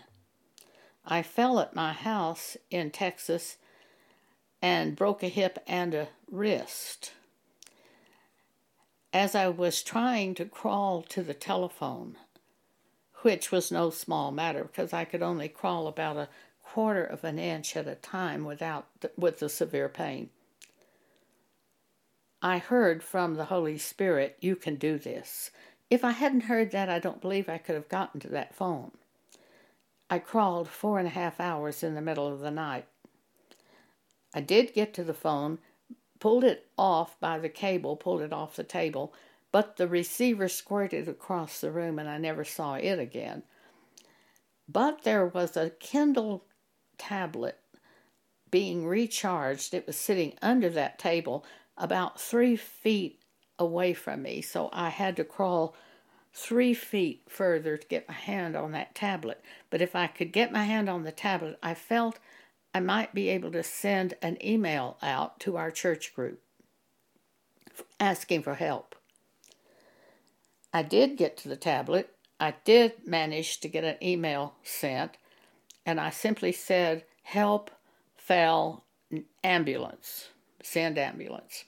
I 1.06 1.22
fell 1.22 1.60
at 1.60 1.76
my 1.76 1.92
house 1.92 2.56
in 2.72 2.90
Texas 2.90 3.58
and 4.62 4.96
broke 4.96 5.22
a 5.22 5.28
hip 5.28 5.60
and 5.68 5.94
a 5.94 6.08
wrist. 6.32 7.12
As 9.14 9.36
I 9.36 9.48
was 9.48 9.84
trying 9.84 10.34
to 10.36 10.46
crawl 10.46 11.04
to 11.04 11.22
the 11.22 11.36
telephone, 11.36 12.18
which 13.22 13.52
was 13.52 13.72
no 13.72 13.92
small 13.92 14.32
matter 14.32 14.64
because 14.64 14.92
I 14.92 15.06
could 15.06 15.22
only 15.22 15.48
crawl 15.48 15.88
about 15.88 16.18
a 16.18 16.30
quarter 16.64 17.06
of 17.06 17.24
an 17.24 17.38
inch 17.38 17.78
at 17.78 17.88
a 17.88 17.94
time 17.94 18.44
without 18.44 18.88
with 19.16 19.38
the 19.38 19.50
severe 19.50 19.88
pain. 19.88 20.32
I 22.42 22.58
heard 22.58 23.04
from 23.04 23.36
the 23.36 23.46
Holy 23.46 23.78
Spirit, 23.78 24.36
You 24.42 24.56
can 24.56 24.76
do 24.76 24.98
this. 24.98 25.52
If 25.92 26.04
I 26.04 26.12
hadn't 26.12 26.42
heard 26.42 26.72
that, 26.72 26.90
I 26.90 26.98
don't 26.98 27.22
believe 27.22 27.48
I 27.48 27.60
could 27.60 27.76
have 27.76 27.88
gotten 27.88 28.20
to 28.22 28.30
that 28.30 28.56
phone. 28.56 28.92
I 30.10 30.18
crawled 30.18 30.68
four 30.68 30.98
and 30.98 31.08
a 31.08 31.12
half 31.12 31.40
hours 31.40 31.84
in 31.84 31.94
the 31.94 32.02
middle 32.02 32.28
of 32.28 32.40
the 32.40 32.52
night. 32.52 32.88
I 34.34 34.42
did 34.42 34.74
get 34.74 34.94
to 34.96 35.04
the 35.04 35.14
phone, 35.14 35.60
pulled 36.24 36.46
it 36.46 36.70
off 36.78 37.20
by 37.20 37.38
the 37.38 37.50
cable, 37.50 37.98
pulled 37.98 38.22
it 38.22 38.32
off 38.32 38.56
the 38.56 38.64
table, 38.64 39.14
but 39.52 39.76
the 39.76 39.90
receiver 39.90 40.48
squirted 40.48 41.06
across 41.10 41.60
the 41.60 41.70
room 41.70 42.00
and 42.00 42.08
I 42.08 42.18
never 42.18 42.46
saw 42.46 42.76
it 42.76 42.98
again. 42.98 43.44
But 44.66 45.04
there 45.04 45.26
was 45.26 45.58
a 45.58 45.72
Kindle 45.72 46.46
tablet 46.98 47.60
being 48.50 48.88
recharged. 48.88 49.74
It 49.74 49.86
was 49.86 49.98
sitting 49.98 50.36
under 50.42 50.70
that 50.70 50.98
table 50.98 51.44
about 51.78 52.22
three 52.22 52.56
feet 52.56 53.20
away 53.60 53.94
from 53.94 54.22
me, 54.22 54.42
so 54.42 54.70
I 54.72 54.92
had 54.92 55.18
to 55.18 55.26
crawl 55.26 55.76
three 56.34 56.74
feet 56.74 57.24
further 57.28 57.76
to 57.76 57.88
get 57.88 58.08
my 58.08 58.14
hand 58.14 58.56
on 58.56 58.72
that 58.72 58.96
tablet. 58.96 59.44
But 59.70 59.82
if 59.82 59.94
I 59.94 60.08
could 60.08 60.32
get 60.32 60.54
my 60.54 60.64
hand 60.64 60.88
on 60.90 61.04
the 61.04 61.12
tablet, 61.12 61.60
I 61.62 61.74
felt 61.74 62.18
I 62.74 62.80
might 62.80 63.14
be 63.14 63.30
able 63.30 63.52
to 63.52 63.64
send 63.64 64.16
an 64.22 64.44
email 64.44 64.98
out 65.02 65.40
to 65.42 65.58
our 65.58 65.70
church 65.70 66.16
group 66.16 66.42
asking 68.00 68.44
for 68.44 68.56
help. 68.56 68.96
I 70.74 70.82
did 70.82 71.18
get 71.18 71.38
to 71.38 71.50
the 71.50 71.56
tablet. 71.56 72.10
I 72.40 72.56
did 72.66 73.08
manage 73.08 73.60
to 73.60 73.68
get 73.68 73.84
an 73.84 73.98
email 74.02 74.56
sent, 74.64 75.12
and 75.86 76.00
I 76.00 76.10
simply 76.10 76.52
said, 76.52 77.04
Help, 77.24 77.72
fell, 78.18 78.84
ambulance, 79.44 80.30
send 80.62 80.98
ambulance. 80.98 81.66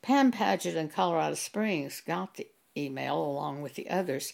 Pam 0.00 0.32
Paget 0.32 0.74
in 0.74 0.88
Colorado 0.88 1.34
Springs 1.34 2.02
got 2.04 2.34
the 2.34 2.48
email 2.76 3.22
along 3.22 3.62
with 3.62 3.74
the 3.74 3.88
others. 3.88 4.32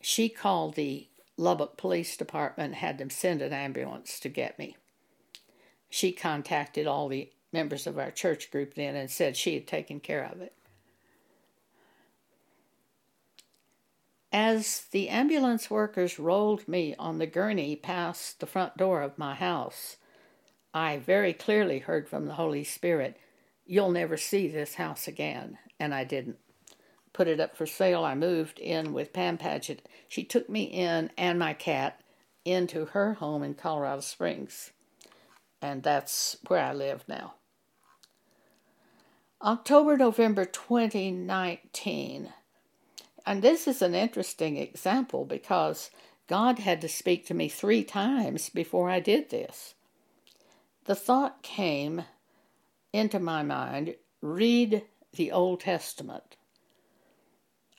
She 0.00 0.28
called 0.28 0.74
the 0.74 1.08
Lubbock 1.36 1.76
Police 1.76 2.16
Department, 2.16 2.74
had 2.74 2.98
them 2.98 3.10
send 3.10 3.42
an 3.42 3.52
ambulance 3.52 4.20
to 4.20 4.28
get 4.28 4.58
me. 4.58 4.76
She 5.90 6.12
contacted 6.12 6.86
all 6.86 7.08
the 7.08 7.30
members 7.52 7.86
of 7.86 7.98
our 7.98 8.10
church 8.10 8.50
group 8.50 8.74
then 8.74 8.96
and 8.96 9.10
said 9.10 9.36
she 9.36 9.54
had 9.54 9.66
taken 9.66 10.00
care 10.00 10.24
of 10.24 10.40
it. 10.40 10.54
As 14.32 14.84
the 14.92 15.08
ambulance 15.08 15.68
workers 15.68 16.18
rolled 16.18 16.68
me 16.68 16.94
on 16.96 17.18
the 17.18 17.26
gurney 17.26 17.74
past 17.74 18.38
the 18.38 18.46
front 18.46 18.76
door 18.76 19.02
of 19.02 19.18
my 19.18 19.34
house, 19.34 19.96
I 20.72 20.98
very 20.98 21.32
clearly 21.32 21.80
heard 21.80 22.08
from 22.08 22.26
the 22.26 22.34
Holy 22.34 22.62
Spirit 22.62 23.18
You'll 23.70 23.92
never 23.92 24.16
see 24.16 24.48
this 24.48 24.74
house 24.74 25.06
again. 25.06 25.56
And 25.78 25.94
I 25.94 26.02
didn't. 26.02 26.38
put 27.12 27.28
it 27.28 27.38
up 27.38 27.56
for 27.56 27.66
sale, 27.66 28.04
I 28.04 28.16
moved 28.16 28.58
in 28.58 28.92
with 28.92 29.12
Pam 29.12 29.38
Paget. 29.38 29.88
She 30.08 30.24
took 30.24 30.48
me 30.48 30.64
in 30.64 31.12
and 31.16 31.38
my 31.38 31.54
cat 31.54 32.00
into 32.44 32.86
her 32.86 33.14
home 33.14 33.44
in 33.44 33.54
Colorado 33.54 34.00
Springs. 34.00 34.72
And 35.62 35.82
that's 35.82 36.36
where 36.48 36.64
I 36.64 36.72
live 36.72 37.04
now. 37.06 37.34
October, 39.42 39.96
November 39.96 40.44
2019. 40.44 42.32
And 43.26 43.42
this 43.42 43.68
is 43.68 43.82
an 43.82 43.94
interesting 43.94 44.56
example 44.56 45.24
because 45.24 45.90
God 46.26 46.58
had 46.58 46.80
to 46.82 46.88
speak 46.88 47.26
to 47.26 47.34
me 47.34 47.48
three 47.48 47.84
times 47.84 48.48
before 48.48 48.90
I 48.90 49.00
did 49.00 49.30
this. 49.30 49.74
The 50.84 50.94
thought 50.94 51.42
came 51.42 52.04
into 52.92 53.18
my 53.18 53.42
mind 53.42 53.96
read 54.22 54.84
the 55.12 55.32
Old 55.32 55.60
Testament. 55.60 56.36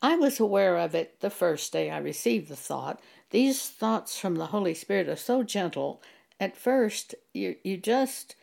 I 0.02 0.16
was 0.16 0.40
aware 0.40 0.78
of 0.78 0.96
it 0.96 1.20
the 1.20 1.30
first 1.30 1.72
day 1.72 1.92
I 1.92 2.00
received 2.00 2.48
the 2.48 2.56
thought. 2.56 3.00
These 3.30 3.70
thoughts 3.70 4.20
from 4.20 4.36
the 4.36 4.48
Holy 4.48 4.74
Spirit 4.74 5.08
are 5.08 5.16
so 5.16 5.44
gentle. 5.44 6.02
At 6.42 6.58
first, 6.58 7.14
you, 7.36 7.56
you 7.64 7.78
just 7.78 8.36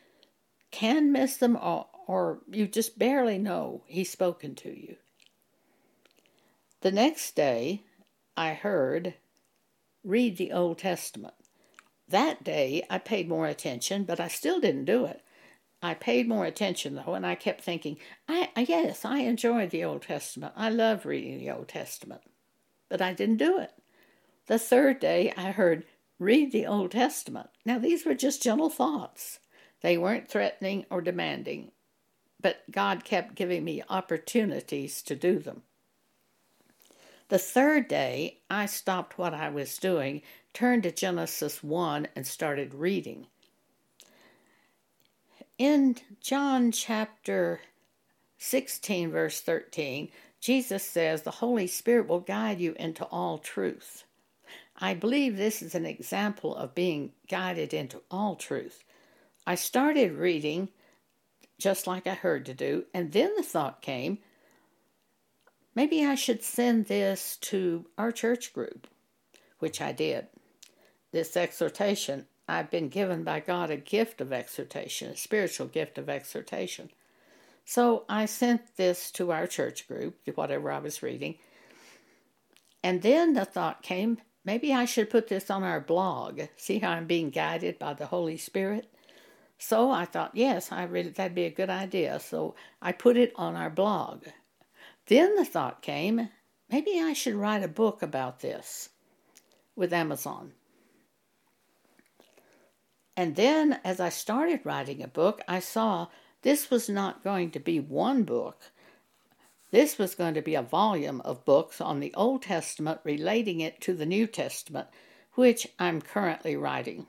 can 0.70 1.10
miss 1.10 1.36
them 1.36 1.58
or, 1.60 1.86
or 2.06 2.38
you 2.48 2.68
just 2.68 2.96
barely 2.96 3.38
know 3.38 3.82
He's 3.86 4.08
spoken 4.08 4.54
to 4.54 4.68
you. 4.68 4.96
The 6.80 6.92
next 6.92 7.34
day, 7.34 7.82
I 8.36 8.54
heard, 8.54 9.14
read 10.04 10.36
the 10.36 10.52
Old 10.52 10.78
Testament. 10.78 11.34
That 12.08 12.44
day, 12.44 12.84
I 12.88 12.98
paid 12.98 13.28
more 13.28 13.48
attention, 13.48 14.04
but 14.04 14.20
I 14.20 14.28
still 14.28 14.60
didn't 14.60 14.84
do 14.84 15.04
it. 15.04 15.22
I 15.82 15.94
paid 15.94 16.28
more 16.28 16.44
attention 16.44 16.94
though, 16.94 17.14
and 17.14 17.26
I 17.26 17.34
kept 17.34 17.62
thinking, 17.62 17.96
I, 18.28 18.48
yes, 18.56 19.04
I 19.04 19.18
enjoy 19.18 19.66
the 19.66 19.82
Old 19.82 20.02
Testament. 20.02 20.52
I 20.56 20.70
love 20.70 21.04
reading 21.04 21.38
the 21.38 21.50
Old 21.50 21.66
Testament. 21.66 22.22
But 22.88 23.02
I 23.02 23.12
didn't 23.12 23.38
do 23.38 23.58
it. 23.58 23.72
The 24.46 24.58
third 24.58 25.00
day, 25.00 25.32
I 25.36 25.50
heard, 25.50 25.84
read 26.18 26.52
the 26.52 26.66
Old 26.66 26.92
Testament. 26.92 27.50
Now, 27.64 27.78
these 27.78 28.04
were 28.04 28.14
just 28.14 28.42
gentle 28.42 28.70
thoughts. 28.70 29.38
They 29.80 29.96
weren't 29.96 30.28
threatening 30.28 30.86
or 30.90 31.00
demanding, 31.00 31.70
but 32.40 32.70
God 32.70 33.04
kept 33.04 33.34
giving 33.34 33.64
me 33.64 33.82
opportunities 33.88 35.02
to 35.02 35.14
do 35.14 35.38
them. 35.38 35.62
The 37.28 37.38
third 37.38 37.88
day, 37.88 38.38
I 38.48 38.66
stopped 38.66 39.18
what 39.18 39.34
I 39.34 39.50
was 39.50 39.76
doing, 39.76 40.22
turned 40.54 40.84
to 40.84 40.90
Genesis 40.90 41.62
1, 41.62 42.08
and 42.16 42.26
started 42.26 42.74
reading. 42.74 43.26
In 45.58 45.96
John 46.20 46.72
chapter 46.72 47.60
16, 48.38 49.10
verse 49.10 49.40
13, 49.40 50.08
Jesus 50.40 50.84
says, 50.84 51.22
The 51.22 51.32
Holy 51.32 51.66
Spirit 51.66 52.08
will 52.08 52.20
guide 52.20 52.60
you 52.60 52.74
into 52.78 53.04
all 53.06 53.38
truth. 53.38 54.04
I 54.78 54.94
believe 54.94 55.36
this 55.36 55.60
is 55.60 55.74
an 55.74 55.86
example 55.86 56.54
of 56.54 56.74
being 56.74 57.12
guided 57.28 57.74
into 57.74 58.02
all 58.10 58.36
truth. 58.36 58.84
I 59.46 59.56
started 59.56 60.12
reading 60.12 60.68
just 61.58 61.86
like 61.88 62.06
I 62.06 62.14
heard 62.14 62.46
to 62.46 62.54
do, 62.54 62.84
and 62.94 63.12
then 63.12 63.34
the 63.36 63.42
thought 63.42 63.82
came 63.82 64.18
maybe 65.74 66.04
I 66.04 66.14
should 66.14 66.42
send 66.42 66.86
this 66.86 67.36
to 67.42 67.86
our 67.96 68.10
church 68.10 68.52
group, 68.52 68.88
which 69.58 69.80
I 69.80 69.92
did. 69.92 70.26
This 71.12 71.36
exhortation 71.36 72.26
I've 72.48 72.70
been 72.70 72.88
given 72.88 73.24
by 73.24 73.40
God 73.40 73.70
a 73.70 73.76
gift 73.76 74.20
of 74.20 74.32
exhortation, 74.32 75.10
a 75.10 75.16
spiritual 75.16 75.66
gift 75.66 75.98
of 75.98 76.08
exhortation. 76.08 76.90
So 77.64 78.04
I 78.08 78.24
sent 78.24 78.76
this 78.76 79.10
to 79.12 79.30
our 79.30 79.46
church 79.46 79.86
group, 79.86 80.16
whatever 80.34 80.72
I 80.72 80.78
was 80.78 81.02
reading. 81.02 81.34
And 82.82 83.02
then 83.02 83.34
the 83.34 83.44
thought 83.44 83.82
came 83.82 84.18
maybe 84.48 84.72
I 84.72 84.86
should 84.86 85.10
put 85.10 85.28
this 85.28 85.50
on 85.50 85.62
our 85.62 85.78
blog. 85.78 86.40
See 86.56 86.78
how 86.78 86.92
I'm 86.92 87.06
being 87.06 87.28
guided 87.28 87.78
by 87.78 87.92
the 87.92 88.06
Holy 88.06 88.38
Spirit? 88.38 88.90
So 89.58 89.90
I 89.90 90.06
thought, 90.06 90.30
yes, 90.32 90.72
I 90.72 90.84
really 90.84 91.10
that'd 91.10 91.34
be 91.34 91.44
a 91.44 91.50
good 91.50 91.68
idea. 91.68 92.18
So 92.18 92.54
I 92.80 92.92
put 92.92 93.18
it 93.18 93.34
on 93.36 93.56
our 93.56 93.68
blog. 93.68 94.24
Then 95.04 95.36
the 95.36 95.44
thought 95.44 95.82
came, 95.82 96.30
maybe 96.70 96.98
I 96.98 97.12
should 97.12 97.34
write 97.34 97.62
a 97.62 97.68
book 97.68 98.00
about 98.00 98.40
this 98.40 98.88
with 99.76 99.92
Amazon. 99.92 100.52
And 103.14 103.36
then, 103.36 103.80
as 103.84 104.00
I 104.00 104.08
started 104.08 104.60
writing 104.64 105.02
a 105.02 105.08
book, 105.08 105.42
I 105.46 105.60
saw 105.60 106.06
this 106.40 106.70
was 106.70 106.88
not 106.88 107.22
going 107.22 107.50
to 107.50 107.60
be 107.60 107.80
one 107.80 108.22
book. 108.22 108.70
This 109.70 109.98
was 109.98 110.14
going 110.14 110.34
to 110.34 110.42
be 110.42 110.54
a 110.54 110.62
volume 110.62 111.20
of 111.22 111.44
books 111.44 111.80
on 111.80 112.00
the 112.00 112.14
Old 112.14 112.42
Testament 112.42 113.00
relating 113.04 113.60
it 113.60 113.80
to 113.82 113.94
the 113.94 114.06
New 114.06 114.26
Testament, 114.26 114.88
which 115.34 115.66
I'm 115.78 116.00
currently 116.00 116.56
writing. 116.56 117.06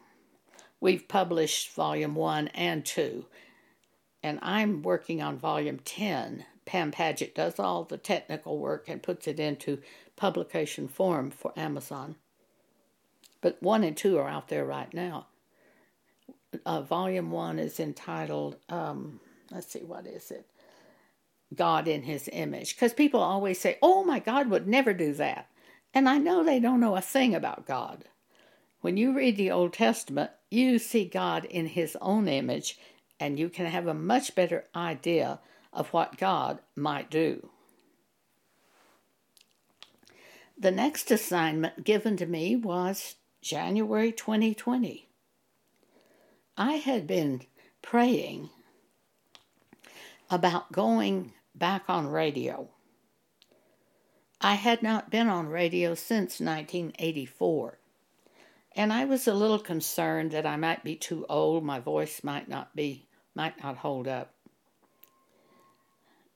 We've 0.81 1.07
published 1.07 1.73
volume 1.73 2.15
1 2.15 2.49
and 2.49 2.85
2, 2.85 3.25
and 4.23 4.39
I'm 4.41 4.81
working 4.81 5.21
on 5.21 5.37
volume 5.37 5.79
10. 5.79 6.45
Pam 6.65 6.91
Paget 6.91 7.33
does 7.33 7.59
all 7.59 7.83
the 7.83 7.97
technical 7.97 8.59
work 8.59 8.87
and 8.87 9.01
puts 9.01 9.27
it 9.27 9.39
into 9.39 9.81
publication 10.15 10.87
form 10.87 11.31
for 11.31 11.53
Amazon. 11.57 12.15
But 13.41 13.61
1 13.61 13.83
and 13.83 13.95
2 13.95 14.17
are 14.17 14.29
out 14.29 14.49
there 14.49 14.65
right 14.65 14.93
now 14.93 15.27
uh, 16.65 16.81
volume 16.81 17.31
one 17.31 17.59
is 17.59 17.79
entitled, 17.79 18.57
um, 18.69 19.19
let's 19.51 19.71
see, 19.71 19.79
what 19.79 20.07
is 20.07 20.31
it? 20.31 20.45
God 21.53 21.87
in 21.87 22.03
His 22.03 22.29
image. 22.31 22.75
Because 22.75 22.93
people 22.93 23.21
always 23.21 23.59
say, 23.59 23.77
oh, 23.81 24.03
my 24.03 24.19
God 24.19 24.49
would 24.49 24.67
never 24.67 24.93
do 24.93 25.13
that. 25.13 25.47
And 25.93 26.07
I 26.07 26.17
know 26.17 26.43
they 26.43 26.59
don't 26.59 26.79
know 26.79 26.95
a 26.95 27.01
thing 27.01 27.33
about 27.33 27.65
God. 27.65 28.05
When 28.81 28.95
you 28.95 29.15
read 29.15 29.37
the 29.37 29.51
Old 29.51 29.73
Testament, 29.73 30.31
you 30.49 30.79
see 30.79 31.05
God 31.05 31.45
in 31.45 31.67
His 31.67 31.97
own 32.01 32.27
image, 32.27 32.77
and 33.19 33.37
you 33.37 33.49
can 33.49 33.65
have 33.65 33.87
a 33.87 33.93
much 33.93 34.35
better 34.35 34.65
idea 34.75 35.39
of 35.73 35.89
what 35.89 36.17
God 36.17 36.59
might 36.75 37.11
do. 37.11 37.49
The 40.57 40.71
next 40.71 41.09
assignment 41.11 41.83
given 41.83 42.17
to 42.17 42.25
me 42.25 42.55
was 42.55 43.15
January 43.41 44.11
2020. 44.11 45.07
I 46.57 46.73
had 46.73 47.07
been 47.07 47.41
praying 47.81 48.49
about 50.29 50.71
going 50.71 51.33
back 51.59 51.83
on 51.87 52.07
radio. 52.07 52.69
I 54.41 54.55
had 54.55 54.81
not 54.81 55.11
been 55.11 55.27
on 55.27 55.49
radio 55.49 55.93
since 55.95 56.39
1984, 56.39 57.77
and 58.75 58.93
I 58.93 59.03
was 59.03 59.27
a 59.27 59.33
little 59.33 59.59
concerned 59.59 60.31
that 60.31 60.45
I 60.45 60.55
might 60.55 60.83
be 60.83 60.95
too 60.95 61.25
old, 61.27 61.65
my 61.65 61.79
voice 61.79 62.23
might 62.23 62.47
not 62.47 62.75
be 62.75 63.05
might 63.35 63.61
not 63.61 63.77
hold 63.77 64.07
up. 64.07 64.33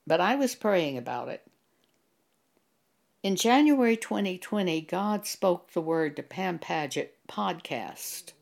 But 0.05 0.21
I 0.21 0.36
was 0.36 0.53
praying 0.53 0.97
about 0.97 1.30
it. 1.30 1.41
In 3.24 3.38
January 3.38 3.95
2020, 3.95 4.82
God 4.82 5.26
spoke 5.26 5.71
the 5.71 5.82
word 5.82 6.17
to 6.17 6.24
Pam 6.24 6.59
Paget 6.59 7.15
podcast. 7.28 8.34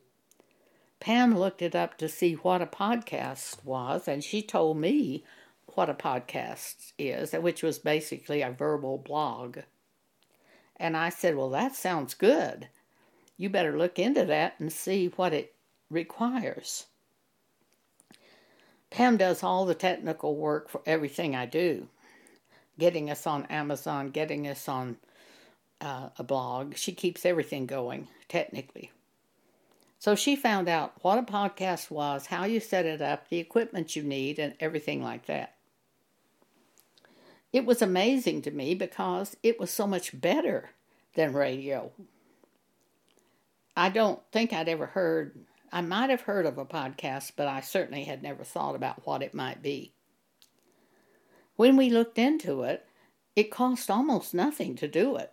Pam 0.99 1.37
looked 1.37 1.61
it 1.61 1.75
up 1.75 1.97
to 1.99 2.09
see 2.09 2.33
what 2.33 2.63
a 2.63 2.67
podcast 2.67 3.63
was, 3.63 4.07
and 4.07 4.23
she 4.23 4.41
told 4.41 4.77
me 4.77 5.23
what 5.75 5.89
a 5.89 5.93
podcast 5.93 6.93
is, 6.97 7.33
which 7.33 7.63
was 7.63 7.79
basically 7.79 8.41
a 8.41 8.51
verbal 8.51 8.97
blog. 8.97 9.59
And 10.75 10.97
I 10.97 11.09
said, 11.09 11.35
Well, 11.35 11.49
that 11.51 11.75
sounds 11.75 12.13
good. 12.13 12.69
You 13.37 13.49
better 13.49 13.77
look 13.77 13.99
into 13.99 14.25
that 14.25 14.59
and 14.59 14.71
see 14.71 15.07
what 15.15 15.33
it 15.33 15.53
requires. 15.89 16.85
Pam 18.89 19.17
does 19.17 19.41
all 19.41 19.65
the 19.65 19.73
technical 19.73 20.35
work 20.35 20.69
for 20.69 20.81
everything 20.85 21.35
I 21.35 21.45
do, 21.45 21.87
getting 22.77 23.09
us 23.09 23.25
on 23.25 23.45
Amazon, 23.45 24.09
getting 24.09 24.47
us 24.47 24.67
on 24.67 24.97
uh, 25.79 26.09
a 26.17 26.23
blog. 26.23 26.75
She 26.75 26.91
keeps 26.91 27.25
everything 27.25 27.65
going 27.65 28.07
technically. 28.27 28.91
So 29.97 30.15
she 30.15 30.35
found 30.35 30.67
out 30.67 30.93
what 31.03 31.19
a 31.19 31.23
podcast 31.23 31.91
was, 31.91 32.25
how 32.25 32.45
you 32.45 32.59
set 32.59 32.85
it 32.85 33.01
up, 33.01 33.29
the 33.29 33.37
equipment 33.37 33.95
you 33.95 34.01
need, 34.01 34.39
and 34.39 34.55
everything 34.59 35.03
like 35.03 35.27
that. 35.27 35.55
It 37.53 37.65
was 37.65 37.81
amazing 37.81 38.41
to 38.43 38.51
me 38.51 38.75
because 38.75 39.35
it 39.43 39.59
was 39.59 39.69
so 39.69 39.85
much 39.85 40.19
better 40.19 40.71
than 41.15 41.33
radio. 41.33 41.91
I 43.75 43.89
don't 43.89 44.21
think 44.31 44.53
I'd 44.53 44.69
ever 44.69 44.87
heard, 44.87 45.37
I 45.71 45.81
might 45.81 46.09
have 46.09 46.21
heard 46.21 46.45
of 46.45 46.57
a 46.57 46.65
podcast, 46.65 47.33
but 47.35 47.47
I 47.47 47.61
certainly 47.61 48.03
had 48.03 48.23
never 48.23 48.43
thought 48.43 48.75
about 48.75 49.05
what 49.05 49.21
it 49.21 49.33
might 49.33 49.61
be. 49.61 49.93
When 51.55 51.75
we 51.75 51.89
looked 51.89 52.17
into 52.17 52.63
it, 52.63 52.85
it 53.35 53.51
cost 53.51 53.89
almost 53.89 54.33
nothing 54.33 54.75
to 54.75 54.87
do 54.87 55.15
it. 55.15 55.31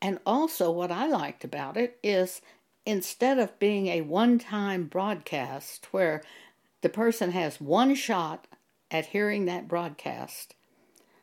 And 0.00 0.20
also, 0.24 0.70
what 0.70 0.92
I 0.92 1.06
liked 1.06 1.44
about 1.44 1.76
it 1.76 1.98
is 2.02 2.40
instead 2.86 3.38
of 3.38 3.58
being 3.58 3.88
a 3.88 4.02
one 4.02 4.38
time 4.38 4.84
broadcast 4.84 5.88
where 5.90 6.22
the 6.80 6.88
person 6.88 7.32
has 7.32 7.60
one 7.60 7.94
shot 7.94 8.46
at 8.90 9.06
hearing 9.06 9.44
that 9.44 9.68
broadcast. 9.68 10.54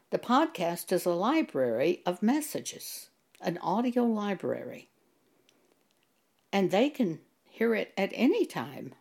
The 0.10 0.20
podcast 0.20 0.91
is 0.91 1.06
a 1.06 1.12
library 1.12 2.01
of 2.06 2.22
messages, 2.22 3.10
an 3.41 3.58
audio 3.60 4.03
library. 4.03 4.89
And 6.51 6.72
they 6.72 6.89
can 6.89 7.20
hear 7.49 7.74
it 7.74 7.93
at 7.97 8.12
any 8.14 8.45
time. 8.45 8.93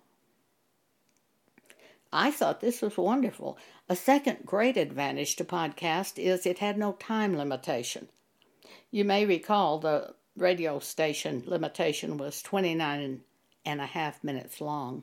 I 2.13 2.31
thought 2.31 2.61
this 2.61 2.81
was 2.81 2.97
wonderful. 2.97 3.59
A 3.89 3.97
second 3.97 4.47
great 4.47 4.77
advantage 4.77 5.35
to 5.37 5.45
podcast 5.45 6.19
is 6.19 6.47
it 6.47 6.61
had 6.61 6.79
no 6.79 6.93
time 6.93 7.37
limitation. 7.37 8.09
You 8.93 9.05
may 9.05 9.27
recall 9.27 9.79
the 9.79 10.15
radio 10.37 10.79
station 10.79 11.43
limitation 11.47 12.17
was 12.17 12.43
29 12.43 13.21
and 13.65 13.81
a 13.81 13.87
half 13.87 14.23
minutes 14.23 14.61
long. 14.61 15.03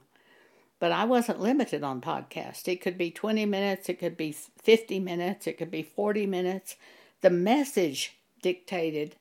But 0.81 0.91
I 0.91 1.03
wasn't 1.03 1.39
limited 1.39 1.83
on 1.83 2.01
podcast. 2.01 2.67
It 2.67 2.81
could 2.81 2.97
be 2.97 3.11
20 3.11 3.45
minutes, 3.45 3.87
it 3.87 3.99
could 3.99 4.17
be 4.17 4.31
50 4.31 4.99
minutes, 4.99 5.45
it 5.45 5.59
could 5.59 5.69
be 5.69 5.83
40 5.83 6.25
minutes. 6.25 6.75
The 7.21 7.29
message 7.29 8.17
dictated 8.41 9.15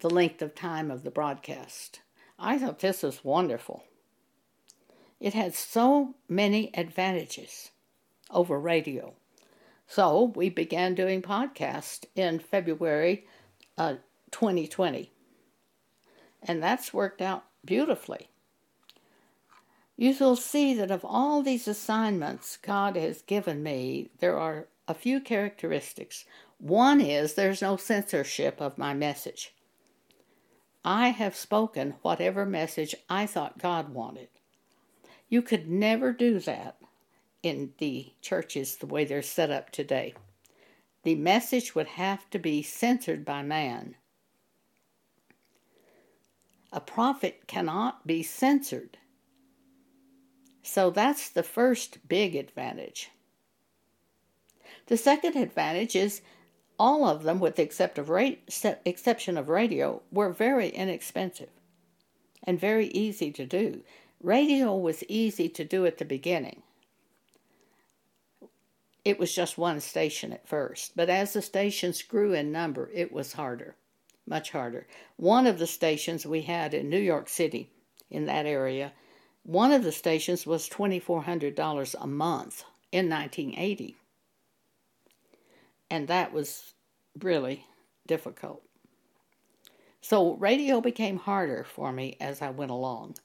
the 0.00 0.10
length 0.10 0.42
of 0.42 0.54
time 0.54 0.90
of 0.90 1.02
the 1.02 1.10
broadcast. 1.10 2.00
I 2.38 2.58
thought 2.58 2.80
this 2.80 3.02
was 3.02 3.24
wonderful. 3.24 3.84
It 5.20 5.32
had 5.32 5.54
so 5.54 6.16
many 6.28 6.70
advantages 6.76 7.70
over 8.30 8.60
radio. 8.60 9.14
So 9.86 10.32
we 10.36 10.50
began 10.50 10.94
doing 10.94 11.22
podcasts 11.22 12.04
in 12.14 12.40
February 12.40 13.26
uh, 13.78 13.94
2020. 14.32 15.10
And 16.42 16.62
that's 16.62 16.92
worked 16.92 17.22
out 17.22 17.44
beautifully 17.64 18.29
you 20.00 20.14
shall 20.14 20.34
see 20.34 20.72
that 20.72 20.90
of 20.90 21.04
all 21.04 21.42
these 21.42 21.68
assignments 21.68 22.56
God 22.56 22.96
has 22.96 23.20
given 23.20 23.62
me, 23.62 24.08
there 24.18 24.38
are 24.38 24.66
a 24.88 24.94
few 24.94 25.20
characteristics. 25.20 26.24
One 26.56 27.02
is 27.02 27.34
there's 27.34 27.60
no 27.60 27.76
censorship 27.76 28.62
of 28.62 28.78
my 28.78 28.94
message. 28.94 29.54
I 30.82 31.08
have 31.08 31.36
spoken 31.36 31.96
whatever 32.00 32.46
message 32.46 32.94
I 33.10 33.26
thought 33.26 33.58
God 33.58 33.92
wanted. 33.92 34.28
You 35.28 35.42
could 35.42 35.68
never 35.68 36.14
do 36.14 36.38
that 36.38 36.78
in 37.42 37.74
the 37.76 38.14
churches 38.22 38.76
the 38.76 38.86
way 38.86 39.04
they're 39.04 39.20
set 39.20 39.50
up 39.50 39.68
today. 39.70 40.14
The 41.02 41.14
message 41.14 41.74
would 41.74 41.88
have 41.88 42.30
to 42.30 42.38
be 42.38 42.62
censored 42.62 43.22
by 43.22 43.42
man. 43.42 43.96
A 46.72 46.80
prophet 46.80 47.46
cannot 47.46 48.06
be 48.06 48.22
censored. 48.22 48.96
So 50.62 50.90
that's 50.90 51.28
the 51.28 51.42
first 51.42 52.06
big 52.08 52.36
advantage. 52.36 53.10
The 54.86 54.96
second 54.96 55.36
advantage 55.36 55.96
is 55.96 56.20
all 56.78 57.06
of 57.06 57.22
them, 57.22 57.40
with 57.40 57.56
the 57.56 57.62
exception 57.62 59.38
of 59.38 59.48
radio, 59.48 60.02
were 60.10 60.30
very 60.30 60.68
inexpensive 60.68 61.50
and 62.44 62.58
very 62.58 62.86
easy 62.88 63.30
to 63.32 63.46
do. 63.46 63.82
Radio 64.22 64.74
was 64.74 65.04
easy 65.04 65.48
to 65.48 65.64
do 65.64 65.86
at 65.86 65.98
the 65.98 66.04
beginning. 66.04 66.62
It 69.04 69.18
was 69.18 69.34
just 69.34 69.56
one 69.56 69.80
station 69.80 70.32
at 70.32 70.46
first, 70.48 70.92
but 70.94 71.08
as 71.08 71.32
the 71.32 71.40
stations 71.40 72.02
grew 72.02 72.34
in 72.34 72.52
number, 72.52 72.90
it 72.92 73.12
was 73.12 73.32
harder, 73.32 73.76
much 74.26 74.50
harder. 74.50 74.86
One 75.16 75.46
of 75.46 75.58
the 75.58 75.66
stations 75.66 76.26
we 76.26 76.42
had 76.42 76.74
in 76.74 76.90
New 76.90 76.98
York 76.98 77.28
City, 77.28 77.70
in 78.10 78.26
that 78.26 78.44
area, 78.44 78.92
one 79.50 79.72
of 79.72 79.82
the 79.82 79.90
stations 79.90 80.46
was 80.46 80.68
$2,400 80.68 81.94
a 82.00 82.06
month 82.06 82.62
in 82.92 83.10
1980. 83.10 83.96
And 85.90 86.06
that 86.06 86.32
was 86.32 86.72
really 87.18 87.66
difficult. 88.06 88.62
So 90.02 90.34
radio 90.34 90.80
became 90.80 91.16
harder 91.16 91.64
for 91.64 91.90
me 91.90 92.16
as 92.20 92.40
I 92.40 92.50
went 92.50 92.70
along. 92.70 93.16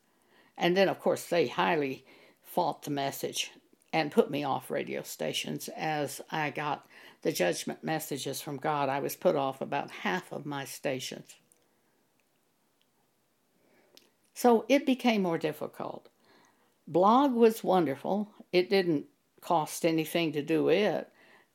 And 0.58 0.76
then, 0.76 0.90
of 0.90 1.00
course, 1.00 1.26
they 1.26 1.46
highly 1.48 2.04
fought 2.42 2.82
the 2.82 2.90
message 2.90 3.52
and 3.94 4.12
put 4.12 4.32
me 4.32 4.44
off 4.44 4.72
radio 4.72 5.04
stations 5.04 5.70
as 5.78 6.22
I 6.32 6.50
got 6.50 6.88
the 7.22 7.32
judgment 7.32 7.84
messages 7.84 8.42
from 8.42 8.58
God. 8.58 8.90
I 8.90 9.00
was 9.00 9.16
put 9.16 9.36
off 9.36 9.62
about 9.62 9.92
half 9.92 10.32
of 10.32 10.48
my 10.48 10.66
stations. 10.66 11.36
So 14.34 14.66
it 14.68 14.88
became 14.88 15.22
more 15.22 15.38
difficult. 15.38 16.10
Blog 16.88 17.34
was 17.34 17.64
wonderful. 17.64 18.32
It 18.52 18.70
didn't 18.70 19.06
cost 19.42 19.86
anything 19.86 20.34
to 20.34 20.42
do 20.42 20.70
it. 20.70 21.10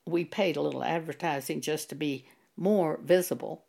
We 0.06 0.24
paid 0.24 0.56
a 0.56 0.62
little 0.62 0.82
advertising 0.84 1.60
just 1.60 1.88
to 1.90 1.94
be 1.94 2.26
more 2.56 3.00
visible, 3.02 3.64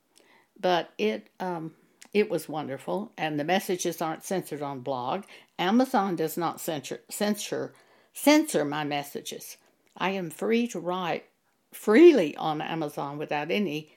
but 0.60 0.92
it 0.98 1.30
um, 1.40 1.74
it 2.14 2.30
was 2.30 2.50
wonderful. 2.50 3.14
And 3.18 3.40
the 3.40 3.44
messages 3.44 4.02
aren't 4.02 4.24
censored 4.24 4.62
on 4.62 4.82
blog. 4.82 5.24
Amazon 5.60 6.16
does 6.16 6.38
not 6.38 6.60
censor 6.60 7.02
censor 7.10 7.74
censor 8.14 8.66
my 8.66 8.84
messages. 8.84 9.58
I 9.98 10.12
am 10.12 10.30
free 10.30 10.68
to 10.70 10.80
write 10.80 11.26
freely 11.74 12.36
on 12.36 12.62
Amazon 12.62 13.18
without 13.18 13.52
any 13.52 13.94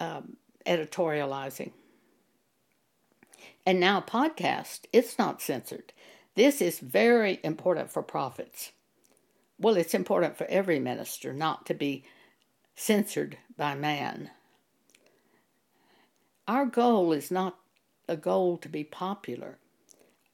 um, 0.00 0.36
editorializing. 0.66 1.72
And 3.64 3.80
now, 3.80 4.00
podcast, 4.00 4.82
it's 4.92 5.18
not 5.18 5.42
censored. 5.42 5.92
This 6.36 6.60
is 6.60 6.78
very 6.80 7.40
important 7.42 7.90
for 7.90 8.02
prophets. 8.02 8.72
Well, 9.58 9.76
it's 9.76 9.94
important 9.94 10.36
for 10.36 10.46
every 10.48 10.78
minister 10.78 11.32
not 11.32 11.64
to 11.66 11.74
be 11.74 12.04
censored 12.74 13.38
by 13.56 13.74
man. 13.74 14.30
Our 16.46 16.66
goal 16.66 17.12
is 17.12 17.30
not 17.30 17.58
a 18.06 18.16
goal 18.16 18.58
to 18.58 18.68
be 18.68 18.84
popular. 18.84 19.58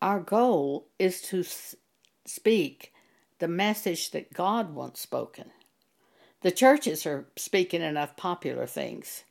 Our 0.02 0.18
goal 0.18 0.88
is 0.98 1.22
to 1.22 1.44
speak 2.26 2.92
the 3.38 3.48
message 3.48 4.10
that 4.10 4.32
God 4.32 4.74
wants 4.74 5.00
spoken. 5.00 5.52
The 6.40 6.50
churches 6.50 7.06
are 7.06 7.28
speaking 7.36 7.80
enough 7.80 8.16
popular 8.16 8.66
things. 8.66 9.22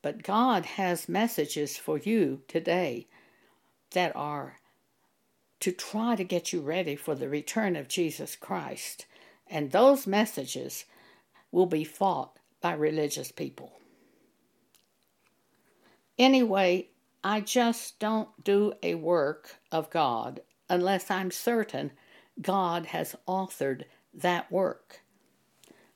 But 0.00 0.22
God 0.22 0.64
has 0.64 1.10
messages 1.10 1.76
for 1.76 1.98
you 1.98 2.40
today 2.48 3.06
that 3.90 4.16
are 4.16 4.60
to 5.60 5.72
try 5.72 6.16
to 6.16 6.24
get 6.24 6.52
you 6.52 6.60
ready 6.60 6.96
for 6.96 7.14
the 7.14 7.28
return 7.28 7.76
of 7.76 7.88
Jesus 7.88 8.36
Christ. 8.36 9.06
And 9.48 9.70
those 9.70 10.06
messages 10.06 10.84
will 11.50 11.66
be 11.66 11.84
fought 11.84 12.38
by 12.60 12.74
religious 12.74 13.32
people. 13.32 13.72
Anyway, 16.18 16.88
I 17.22 17.40
just 17.40 17.98
don't 17.98 18.28
do 18.42 18.72
a 18.82 18.94
work 18.94 19.56
of 19.70 19.90
God 19.90 20.40
unless 20.68 21.10
I'm 21.10 21.30
certain 21.30 21.92
God 22.40 22.86
has 22.86 23.14
authored 23.26 23.84
that 24.14 24.50
work. 24.50 25.00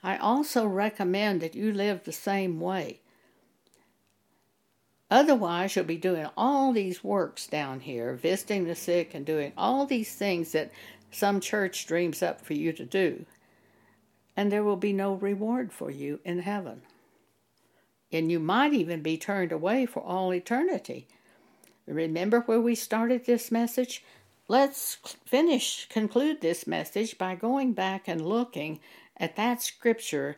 I 0.03 0.17
also 0.17 0.67
recommend 0.67 1.41
that 1.41 1.55
you 1.55 1.73
live 1.73 2.05
the 2.05 2.13
same 2.13 2.61
way. 2.61 3.00
Otherwise, 5.11 5.75
you'll 5.75 5.85
be 5.85 5.97
doing 5.97 6.27
all 6.37 6.73
these 6.73 7.03
works 7.03 7.47
down 7.47 7.81
here, 7.81 8.15
visiting 8.15 8.65
the 8.65 8.77
sick 8.77 9.13
and 9.15 9.27
doing 9.27 9.53
all 9.57 9.85
these 9.85 10.15
things 10.15 10.53
that 10.53 10.71
some 11.11 11.41
church 11.41 11.87
dreams 11.87 12.23
up 12.23 12.41
for 12.41 12.55
you 12.55 12.73
to 12.73 12.85
do. 12.85 13.25
And 14.37 14.53
there 14.53 14.63
will 14.63 14.77
be 14.77 14.93
no 14.93 15.15
reward 15.15 15.73
for 15.73 15.91
you 15.91 16.21
in 16.25 16.39
heaven. 16.41 16.83
And 18.13 18.31
you 18.31 18.39
might 18.39 18.73
even 18.73 19.03
be 19.03 19.17
turned 19.17 19.53
away 19.53 19.87
for 19.87 20.01
all 20.01 20.33
eternity. 20.33 21.09
Remember 21.87 22.41
where 22.41 22.61
we 22.61 22.77
started 22.77 23.27
this 23.27 23.51
message? 23.51 24.05
Let's 24.47 24.97
finish, 25.27 25.89
conclude 25.89 26.41
this 26.41 26.67
message 26.67 27.19
by 27.19 27.35
going 27.35 27.73
back 27.73 28.07
and 28.07 28.25
looking 28.25 28.81
at 29.17 29.37
that 29.37 29.63
scripture 29.63 30.37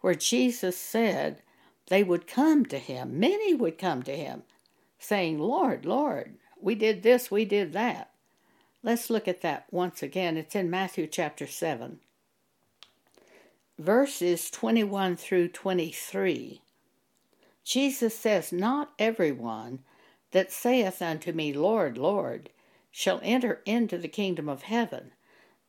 where 0.00 0.14
Jesus 0.14 0.76
said, 0.76 1.42
they 1.88 2.02
would 2.02 2.26
come 2.26 2.64
to 2.66 2.78
him. 2.78 3.18
Many 3.18 3.54
would 3.54 3.78
come 3.78 4.02
to 4.04 4.16
him, 4.16 4.42
saying, 4.98 5.38
Lord, 5.38 5.84
Lord, 5.84 6.36
we 6.60 6.74
did 6.74 7.02
this, 7.02 7.30
we 7.30 7.44
did 7.44 7.72
that. 7.72 8.10
Let's 8.82 9.10
look 9.10 9.28
at 9.28 9.42
that 9.42 9.66
once 9.70 10.02
again. 10.02 10.36
It's 10.36 10.54
in 10.56 10.70
Matthew 10.70 11.06
chapter 11.06 11.46
7, 11.46 12.00
verses 13.78 14.50
21 14.50 15.16
through 15.16 15.48
23. 15.48 16.60
Jesus 17.64 18.16
says, 18.16 18.52
Not 18.52 18.92
everyone 18.98 19.80
that 20.32 20.50
saith 20.50 21.00
unto 21.00 21.32
me, 21.32 21.52
Lord, 21.52 21.96
Lord, 21.96 22.50
shall 22.90 23.20
enter 23.22 23.62
into 23.64 23.96
the 23.98 24.08
kingdom 24.08 24.48
of 24.48 24.62
heaven, 24.62 25.12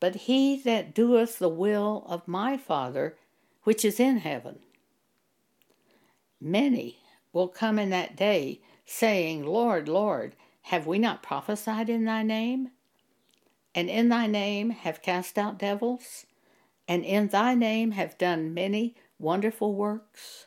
but 0.00 0.14
he 0.14 0.60
that 0.62 0.94
doeth 0.94 1.38
the 1.38 1.48
will 1.48 2.04
of 2.08 2.26
my 2.28 2.56
Father 2.56 3.16
which 3.62 3.84
is 3.84 3.98
in 3.98 4.18
heaven. 4.18 4.58
Many 6.44 6.98
will 7.32 7.48
come 7.48 7.78
in 7.80 7.90
that 7.90 8.14
day, 8.14 8.60
saying, 8.84 9.44
Lord, 9.44 9.88
Lord, 9.88 10.36
have 10.62 10.86
we 10.86 11.00
not 11.00 11.24
prophesied 11.24 11.88
in 11.88 12.04
thy 12.04 12.22
name? 12.22 12.70
And 13.74 13.90
in 13.90 14.10
thy 14.10 14.28
name 14.28 14.70
have 14.70 15.02
cast 15.02 15.38
out 15.38 15.58
devils? 15.58 16.26
and 16.86 17.04
in 17.04 17.28
thy 17.28 17.54
name 17.54 17.92
have 17.92 18.18
done 18.18 18.54
many 18.54 18.94
wonderful 19.18 19.74
works? 19.74 20.46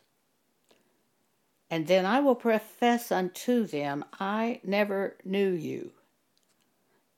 And 1.69 1.87
then 1.87 2.05
I 2.05 2.19
will 2.19 2.35
profess 2.35 3.11
unto 3.11 3.65
them, 3.65 4.05
I 4.19 4.61
never 4.63 5.17
knew 5.25 5.51
you. 5.51 5.91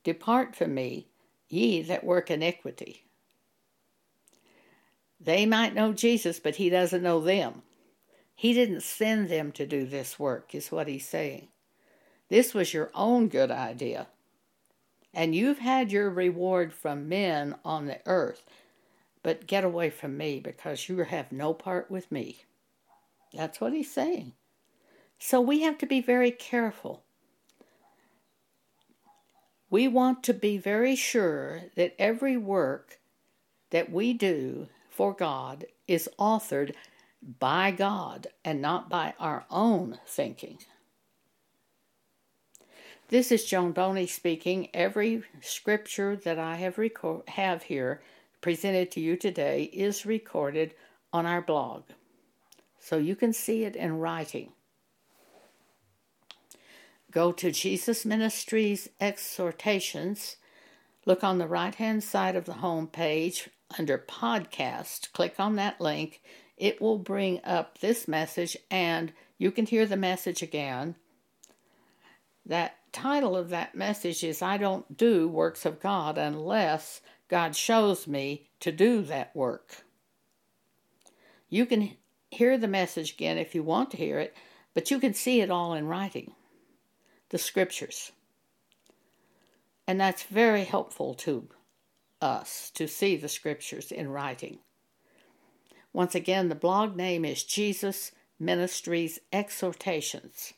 Depart 0.03 0.55
from 0.55 0.73
me, 0.73 1.07
ye 1.49 1.81
that 1.83 2.03
work 2.03 2.31
iniquity. 2.31 3.05
They 5.19 5.45
might 5.45 5.75
know 5.75 5.93
Jesus, 5.93 6.39
but 6.39 6.55
he 6.55 6.69
doesn't 6.69 7.03
know 7.03 7.19
them. 7.19 7.61
He 8.39 8.53
didn't 8.53 8.83
send 8.83 9.27
them 9.27 9.51
to 9.51 9.65
do 9.65 9.85
this 9.85 10.17
work, 10.17 10.55
is 10.55 10.71
what 10.71 10.87
he's 10.87 11.05
saying. 11.05 11.49
This 12.29 12.53
was 12.53 12.73
your 12.73 12.89
own 12.95 13.27
good 13.27 13.51
idea. 13.51 14.07
And 15.13 15.35
you've 15.35 15.59
had 15.59 15.91
your 15.91 16.09
reward 16.09 16.71
from 16.71 17.09
men 17.09 17.55
on 17.65 17.87
the 17.87 17.99
earth, 18.05 18.45
but 19.23 19.45
get 19.45 19.65
away 19.65 19.89
from 19.89 20.15
me 20.15 20.39
because 20.39 20.87
you 20.87 20.97
have 20.99 21.33
no 21.33 21.53
part 21.53 21.91
with 21.91 22.09
me. 22.13 22.45
That's 23.33 23.59
what 23.59 23.73
he's 23.73 23.91
saying. 23.91 24.31
So 25.19 25.41
we 25.41 25.63
have 25.63 25.77
to 25.79 25.85
be 25.85 25.99
very 25.99 26.31
careful. 26.31 27.03
We 29.69 29.89
want 29.89 30.23
to 30.23 30.33
be 30.33 30.57
very 30.57 30.95
sure 30.95 31.63
that 31.75 31.93
every 31.99 32.37
work 32.37 32.99
that 33.71 33.91
we 33.91 34.13
do 34.13 34.69
for 34.89 35.11
God 35.11 35.65
is 35.89 36.07
authored 36.17 36.73
by 37.21 37.71
God 37.71 38.27
and 38.45 38.61
not 38.61 38.89
by 38.89 39.13
our 39.19 39.45
own 39.49 39.99
thinking. 40.07 40.59
This 43.09 43.31
is 43.31 43.45
Joan 43.45 43.71
Boney 43.71 44.05
speaking. 44.05 44.69
Every 44.73 45.23
scripture 45.41 46.15
that 46.15 46.37
I 46.37 46.57
have 46.57 46.79
have 47.27 47.63
here 47.63 48.01
presented 48.39 48.91
to 48.91 49.01
you 49.01 49.17
today 49.17 49.63
is 49.63 50.05
recorded 50.05 50.75
on 51.11 51.25
our 51.25 51.41
blog, 51.41 51.83
so 52.79 52.97
you 52.97 53.15
can 53.15 53.33
see 53.33 53.63
it 53.63 53.75
in 53.75 53.97
writing. 53.97 54.51
Go 57.11 57.31
to 57.31 57.51
Jesus 57.51 58.05
Ministries 58.05 58.89
Exhortations. 59.01 60.35
Look 61.05 61.23
on 61.23 61.39
the 61.39 61.47
right 61.47 61.73
hand 61.73 62.03
side 62.03 62.35
of 62.35 62.45
the 62.45 62.53
home 62.53 62.85
page 62.85 63.49
under 63.79 63.97
podcast. 63.97 65.11
Click 65.13 65.39
on 65.39 65.55
that 65.55 65.81
link. 65.81 66.21
It 66.59 66.81
will 66.81 66.97
bring 66.97 67.39
up 67.45 67.79
this 67.79 68.07
message 68.07 68.57
and 68.69 69.13
you 69.37 69.49
can 69.49 69.65
hear 69.65 69.85
the 69.85 69.97
message 69.97 70.43
again. 70.43 70.95
That 72.45 72.75
title 72.91 73.37
of 73.37 73.49
that 73.49 73.75
message 73.75 74.23
is 74.23 74.41
I 74.41 74.57
don't 74.57 74.97
do 74.97 75.27
works 75.29 75.65
of 75.65 75.79
God 75.79 76.17
unless 76.17 76.99
God 77.29 77.55
shows 77.55 78.07
me 78.07 78.49
to 78.59 78.73
do 78.73 79.01
that 79.03 79.33
work. 79.33 79.85
You 81.47 81.65
can 81.65 81.95
hear 82.29 82.57
the 82.57 82.67
message 82.67 83.13
again 83.13 83.37
if 83.37 83.55
you 83.55 83.63
want 83.63 83.91
to 83.91 83.97
hear 83.97 84.19
it, 84.19 84.35
but 84.73 84.91
you 84.91 84.99
can 84.99 85.13
see 85.13 85.39
it 85.39 85.49
all 85.49 85.73
in 85.73 85.87
writing 85.87 86.33
the 87.29 87.37
scriptures. 87.37 88.11
And 89.87 89.99
that's 89.99 90.23
very 90.23 90.65
helpful 90.65 91.13
to 91.15 91.47
us 92.21 92.69
to 92.75 92.87
see 92.87 93.15
the 93.15 93.29
scriptures 93.29 93.91
in 93.91 94.09
writing. 94.09 94.59
Once 95.93 96.15
again, 96.15 96.49
the 96.49 96.55
blog 96.55 96.95
name 96.95 97.25
is 97.25 97.43
Jesus 97.43 98.11
Ministries 98.39 99.19
Exhortations. 99.33 100.53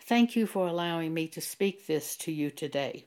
Thank 0.00 0.36
you 0.36 0.46
for 0.46 0.66
allowing 0.66 1.14
me 1.14 1.28
to 1.28 1.40
speak 1.40 1.86
this 1.86 2.16
to 2.16 2.32
you 2.32 2.50
today. 2.50 3.06